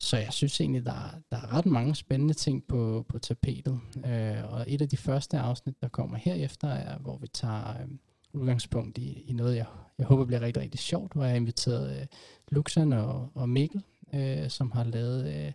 Så 0.00 0.16
jeg 0.16 0.32
synes 0.32 0.60
egentlig, 0.60 0.84
der, 0.84 1.20
der 1.30 1.36
er 1.36 1.52
ret 1.52 1.66
mange 1.66 1.94
spændende 1.94 2.34
ting 2.34 2.64
på, 2.64 3.06
på 3.08 3.18
tapetet. 3.18 3.80
Øh, 4.06 4.52
og 4.52 4.64
et 4.68 4.82
af 4.82 4.88
de 4.88 4.96
første 4.96 5.38
afsnit, 5.38 5.82
der 5.82 5.88
kommer 5.88 6.16
herefter, 6.16 6.68
er, 6.68 6.98
hvor 6.98 7.18
vi 7.18 7.26
tager 7.26 7.70
øh, 7.70 7.88
udgangspunkt 8.32 8.98
i, 8.98 9.24
i 9.26 9.32
noget, 9.32 9.56
jeg, 9.56 9.66
jeg 9.98 10.06
håber 10.06 10.24
bliver 10.24 10.40
rigtig, 10.40 10.62
rigtig 10.62 10.80
sjovt, 10.80 11.12
hvor 11.12 11.22
jeg 11.22 11.30
har 11.30 11.36
inviteret 11.36 12.00
øh, 12.00 12.06
Luxan 12.48 12.92
og, 12.92 13.30
og 13.34 13.48
Mikkel, 13.48 13.82
øh, 14.14 14.50
som 14.50 14.70
har 14.70 14.84
lavet 14.84 15.34
øh, 15.34 15.52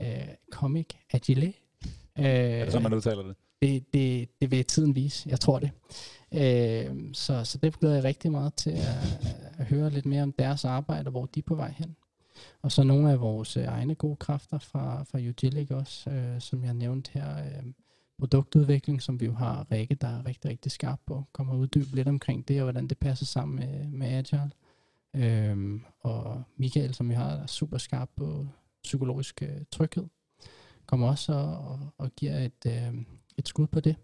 øh, 0.00 0.28
Comic 0.50 0.86
Agile. 1.12 1.52
Øh, 2.18 2.24
er 2.24 2.64
det 2.64 2.72
sådan, 2.72 2.82
man 2.82 2.94
udtaler 2.94 3.22
det? 3.22 3.36
Det, 3.62 3.92
det, 3.92 4.28
det 4.40 4.50
vil 4.50 4.64
tiden 4.64 4.94
vise, 4.94 5.28
jeg 5.28 5.40
tror 5.40 5.58
det. 5.58 5.70
Øh, 6.34 6.96
så, 7.12 7.44
så 7.44 7.58
det 7.58 7.80
glæder 7.80 7.94
jeg 7.94 8.04
rigtig 8.04 8.32
meget 8.32 8.54
til 8.54 8.70
at, 8.70 9.26
at 9.58 9.66
høre 9.66 9.90
lidt 9.90 10.06
mere 10.06 10.22
om 10.22 10.32
deres 10.32 10.64
arbejde, 10.64 11.08
og 11.08 11.10
hvor 11.10 11.26
de 11.26 11.40
er 11.40 11.44
på 11.46 11.54
vej 11.54 11.74
hen. 11.76 11.96
Og 12.62 12.72
så 12.72 12.82
nogle 12.82 13.10
af 13.10 13.20
vores 13.20 13.56
øh, 13.56 13.64
egne 13.64 13.94
gode 13.94 14.16
kræfter 14.16 14.58
fra, 14.58 15.02
fra 15.02 15.18
Ugilic 15.18 15.70
også, 15.70 16.10
øh, 16.10 16.40
som 16.40 16.64
jeg 16.64 16.74
nævnte 16.74 17.10
her. 17.14 17.38
Øh, 17.38 17.72
produktudvikling, 18.18 19.02
som 19.02 19.20
vi 19.20 19.26
jo 19.26 19.32
har 19.32 19.66
Rikke, 19.72 19.94
der 19.94 20.08
er 20.08 20.26
rigtig, 20.26 20.50
rigtig 20.50 20.72
skarp 20.72 21.00
på, 21.06 21.24
kommer 21.32 21.52
og 21.52 21.58
uddybe 21.58 21.96
lidt 21.96 22.08
omkring 22.08 22.48
det, 22.48 22.60
og 22.60 22.64
hvordan 22.64 22.86
det 22.86 22.98
passer 22.98 23.26
sammen 23.26 23.56
med, 23.56 23.88
med 23.88 24.06
Agile. 24.06 24.50
Øhm, 25.14 25.84
og 26.00 26.42
Michael, 26.56 26.94
som 26.94 27.08
vi 27.08 27.14
har, 27.14 27.30
er 27.30 27.46
super 27.46 27.78
skarp 27.78 28.10
på 28.16 28.46
psykologisk 28.82 29.42
øh, 29.42 29.60
tryghed, 29.70 30.06
kommer 30.86 31.08
også 31.08 31.32
og, 31.32 31.58
og, 31.58 31.78
og 31.98 32.10
giver 32.16 32.38
et, 32.38 32.66
øh, 32.66 32.94
et 33.36 33.48
skud 33.48 33.66
på 33.66 33.80
det. 33.80 33.96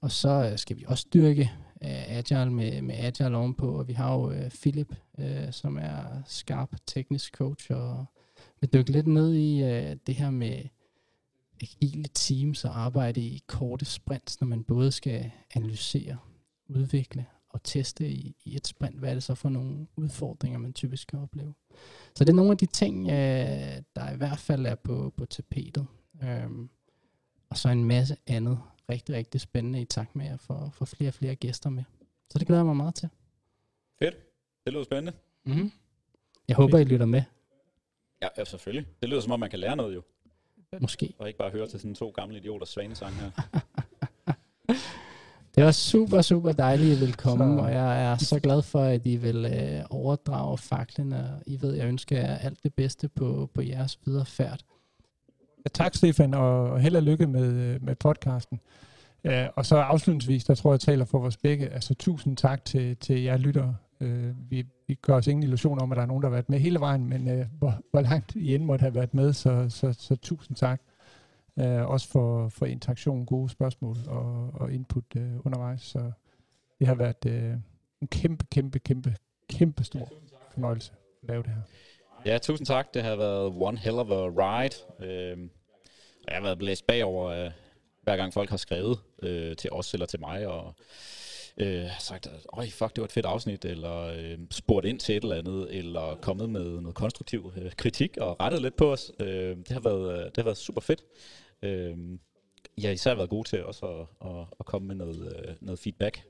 Og 0.00 0.10
så 0.10 0.50
øh, 0.52 0.58
skal 0.58 0.76
vi 0.76 0.84
også 0.88 1.06
dyrke 1.14 1.52
øh, 1.82 2.16
Agile 2.16 2.52
med, 2.52 2.82
med 2.82 2.94
Agile 2.98 3.36
ovenpå, 3.36 3.78
og 3.78 3.88
vi 3.88 3.92
har 3.92 4.14
jo 4.14 4.30
øh, 4.30 4.50
Philip, 4.50 4.94
øh, 5.18 5.52
som 5.52 5.78
er 5.78 6.22
skarp 6.26 6.76
teknisk 6.86 7.34
coach, 7.34 7.70
og 7.70 8.04
vi 8.60 8.68
dykker 8.72 8.92
lidt 8.92 9.06
ned 9.06 9.34
i 9.34 9.62
øh, 9.62 9.96
det 10.06 10.14
her 10.14 10.30
med 10.30 10.62
agile 11.62 12.04
teams 12.14 12.64
og 12.64 12.80
arbejde 12.80 13.20
i 13.20 13.42
korte 13.46 13.84
sprints, 13.84 14.40
når 14.40 14.48
man 14.48 14.64
både 14.64 14.92
skal 14.92 15.30
analysere, 15.54 16.16
udvikle 16.68 17.26
og 17.50 17.62
teste 17.62 18.08
i, 18.08 18.36
i 18.44 18.56
et 18.56 18.66
sprint, 18.66 18.98
hvad 18.98 19.10
er 19.10 19.14
det 19.14 19.22
så 19.22 19.34
for 19.34 19.48
nogle 19.48 19.86
udfordringer, 19.96 20.58
man 20.58 20.72
typisk 20.72 21.08
kan 21.08 21.18
opleve. 21.18 21.54
Så 22.14 22.24
det 22.24 22.28
er 22.28 22.34
nogle 22.34 22.50
af 22.50 22.58
de 22.58 22.66
ting, 22.66 23.08
øh, 23.10 23.82
der 23.96 24.12
i 24.14 24.16
hvert 24.16 24.38
fald 24.38 24.66
er 24.66 24.74
på, 24.74 25.12
på 25.16 25.24
tapetet. 25.26 25.86
Øhm, 26.22 26.70
og 27.50 27.56
så 27.58 27.68
en 27.68 27.84
masse 27.84 28.16
andet 28.26 28.60
rigtig, 28.90 29.14
rigtig 29.14 29.40
spændende 29.40 29.80
i 29.80 29.84
takt 29.84 30.16
med 30.16 30.26
at 30.26 30.40
få, 30.40 30.70
få 30.70 30.84
flere 30.84 31.10
og 31.10 31.14
flere 31.14 31.34
gæster 31.34 31.70
med. 31.70 31.84
Så 32.30 32.38
det 32.38 32.46
glæder 32.46 32.60
jeg 32.60 32.66
mig 32.66 32.76
meget 32.76 32.94
til. 32.94 33.08
Fedt. 33.98 34.16
Det 34.64 34.72
lyder 34.72 34.84
spændende. 34.84 35.12
Mm-hmm. 35.44 35.72
Jeg 36.48 36.56
håber, 36.56 36.78
I 36.78 36.84
lytter 36.84 37.06
med. 37.06 37.22
Ja, 38.22 38.28
ja, 38.38 38.44
selvfølgelig. 38.44 38.86
Det 39.00 39.08
lyder 39.08 39.20
som 39.20 39.32
om, 39.32 39.40
man 39.40 39.50
kan 39.50 39.58
lære 39.58 39.76
noget 39.76 39.94
jo. 39.94 40.02
Måske. 40.80 41.14
Og 41.18 41.26
ikke 41.26 41.38
bare 41.38 41.50
høre 41.50 41.66
til 41.66 41.80
sådan 41.80 41.94
to 41.94 42.10
gamle 42.10 42.36
idioter 42.36 42.66
svanesang 42.66 43.14
her. 43.14 43.30
det 45.60 45.66
var 45.66 45.72
super, 45.72 46.22
super 46.22 46.52
dejligt, 46.52 46.92
at 46.92 46.96
I 46.96 47.00
vil 47.00 47.14
komme, 47.14 47.58
så. 47.58 47.62
og 47.62 47.72
jeg 47.72 48.04
er 48.04 48.16
så 48.16 48.40
glad 48.40 48.62
for, 48.62 48.80
at 48.80 49.06
I 49.06 49.16
vil 49.16 49.44
øh, 49.44 49.84
overdrage 49.90 50.58
faklen, 50.58 51.12
og 51.12 51.26
I 51.46 51.58
ved, 51.60 51.74
jeg 51.74 51.86
ønsker 51.86 52.16
jer 52.16 52.36
alt 52.36 52.62
det 52.62 52.74
bedste 52.74 53.08
på, 53.08 53.50
på 53.54 53.62
jeres 53.62 53.98
videre 54.06 54.26
færd. 54.26 54.60
Ja, 55.64 55.68
tak, 55.74 55.94
Stefan, 55.94 56.34
og 56.34 56.80
held 56.80 56.96
og 56.96 57.02
lykke 57.02 57.26
med, 57.26 57.52
øh, 57.52 57.84
med 57.84 57.94
podcasten. 57.94 58.60
Ja, 59.24 59.48
og 59.56 59.66
så 59.66 59.76
afslutningsvis, 59.76 60.44
der 60.44 60.54
tror 60.54 60.70
jeg, 60.70 60.72
jeg 60.72 60.80
taler 60.80 61.04
for 61.04 61.18
vores 61.18 61.36
begge. 61.36 61.68
Altså 61.68 61.94
tusind 61.94 62.36
tak 62.36 62.64
til, 62.64 62.96
til 62.96 63.22
jer 63.22 63.36
lyttere. 63.36 63.76
Uh, 64.00 64.50
vi, 64.50 64.66
vi 64.88 64.94
gør 64.94 65.14
os 65.14 65.26
ingen 65.26 65.42
illusion 65.42 65.82
om, 65.82 65.92
at 65.92 65.96
der 65.96 66.02
er 66.02 66.06
nogen, 66.06 66.22
der 66.22 66.28
har 66.28 66.34
været 66.34 66.48
med 66.48 66.58
hele 66.58 66.80
vejen, 66.80 67.08
men 67.08 67.40
uh, 67.40 67.46
hvor, 67.58 67.80
hvor 67.90 68.00
langt 68.00 68.34
I 68.34 68.54
end 68.54 68.64
måtte 68.64 68.82
have 68.82 68.94
været 68.94 69.14
med, 69.14 69.32
så, 69.32 69.66
så, 69.68 69.92
så 69.92 70.16
tusind 70.16 70.56
tak 70.56 70.80
øh, 71.58 71.90
også 71.90 72.08
for, 72.08 72.48
for 72.48 72.66
interaktion, 72.66 73.26
gode 73.26 73.48
spørgsmål 73.48 73.96
og, 74.06 74.50
og 74.54 74.72
input 74.72 75.04
øh, 75.16 75.46
undervejs. 75.46 75.82
Så 75.82 76.12
det 76.78 76.86
har 76.86 76.94
været 76.94 77.26
øh, 77.26 77.54
en 78.00 78.08
kæmpe, 78.08 78.46
kæmpe, 78.50 78.78
kæmpe, 78.78 79.16
kæmpe 79.48 79.84
stor 79.84 80.12
fornøjelse 80.52 80.92
at 81.22 81.28
lave 81.28 81.42
det 81.42 81.50
her. 81.50 81.62
Ja, 82.26 82.38
tusind 82.38 82.66
tak. 82.66 82.94
Det 82.94 83.02
har 83.02 83.16
været 83.16 83.52
one 83.56 83.78
hell 83.78 83.98
of 83.98 84.10
a 84.10 84.14
ride. 84.14 84.74
Øh, 85.00 85.48
og 86.22 86.26
jeg 86.28 86.36
har 86.36 86.42
været 86.42 86.58
blæst 86.58 86.86
bagover, 86.86 87.26
øh, 87.30 87.50
hver 88.02 88.16
gang 88.16 88.32
folk 88.32 88.50
har 88.50 88.56
skrevet 88.56 88.98
øh, 89.22 89.56
til 89.56 89.72
os 89.72 89.94
eller 89.94 90.06
til 90.06 90.20
mig, 90.20 90.46
og 90.46 90.74
øh, 91.56 91.86
sagt, 91.98 92.28
øj, 92.52 92.70
fuck, 92.70 92.96
det 92.96 93.00
var 93.00 93.04
et 93.04 93.12
fedt 93.12 93.26
afsnit, 93.26 93.64
eller 93.64 93.96
øh, 94.02 94.38
spurgt 94.50 94.86
ind 94.86 95.00
til 95.00 95.16
et 95.16 95.22
eller 95.22 95.36
andet, 95.36 95.76
eller 95.76 96.18
kommet 96.22 96.50
med 96.50 96.80
noget 96.80 96.94
konstruktiv 96.94 97.52
øh, 97.56 97.72
kritik 97.76 98.16
og 98.16 98.40
rettet 98.40 98.62
lidt 98.62 98.76
på 98.76 98.92
os. 98.92 99.12
Øh, 99.20 99.56
det, 99.56 99.68
har 99.68 99.80
været, 99.80 100.18
øh, 100.18 100.24
det 100.24 100.36
har 100.36 100.44
været 100.44 100.56
super 100.56 100.80
fedt. 100.80 101.02
Øh, 101.62 101.96
jeg 102.78 102.88
har 102.88 102.92
især 102.94 103.14
været 103.14 103.30
god 103.30 103.44
til 103.44 103.64
også 103.64 103.86
at, 103.86 104.28
at, 104.30 104.46
at 104.60 104.66
komme 104.66 104.88
med 104.88 104.94
noget, 104.94 105.36
øh, 105.38 105.54
noget 105.60 105.78
feedback 105.78 106.22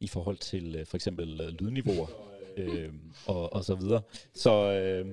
i 0.00 0.08
forhold 0.08 0.36
til 0.36 0.76
øh, 0.76 0.86
for 0.86 0.96
eksempel 0.96 1.26
lydniveauer 1.60 2.06
øh, 2.56 2.92
og, 3.26 3.52
og 3.52 3.64
så 3.64 3.74
videre. 3.74 4.02
Så 4.34 4.72
øh, 4.72 5.06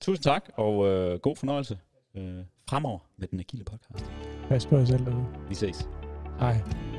tusind 0.00 0.22
tak, 0.22 0.50
og 0.56 0.86
øh, 0.88 1.18
god 1.18 1.36
fornøjelse 1.36 1.78
øh, 2.14 2.44
fremover 2.68 2.98
med 3.16 3.28
den 3.28 3.40
agile 3.40 3.64
podcast. 3.64 4.04
Pas 4.48 4.66
på 4.66 4.76
jer 4.76 4.84
selv 4.84 5.04
derude. 5.04 5.26
Vi 5.48 5.54
ses. 5.54 5.88
Hej. 6.38 6.89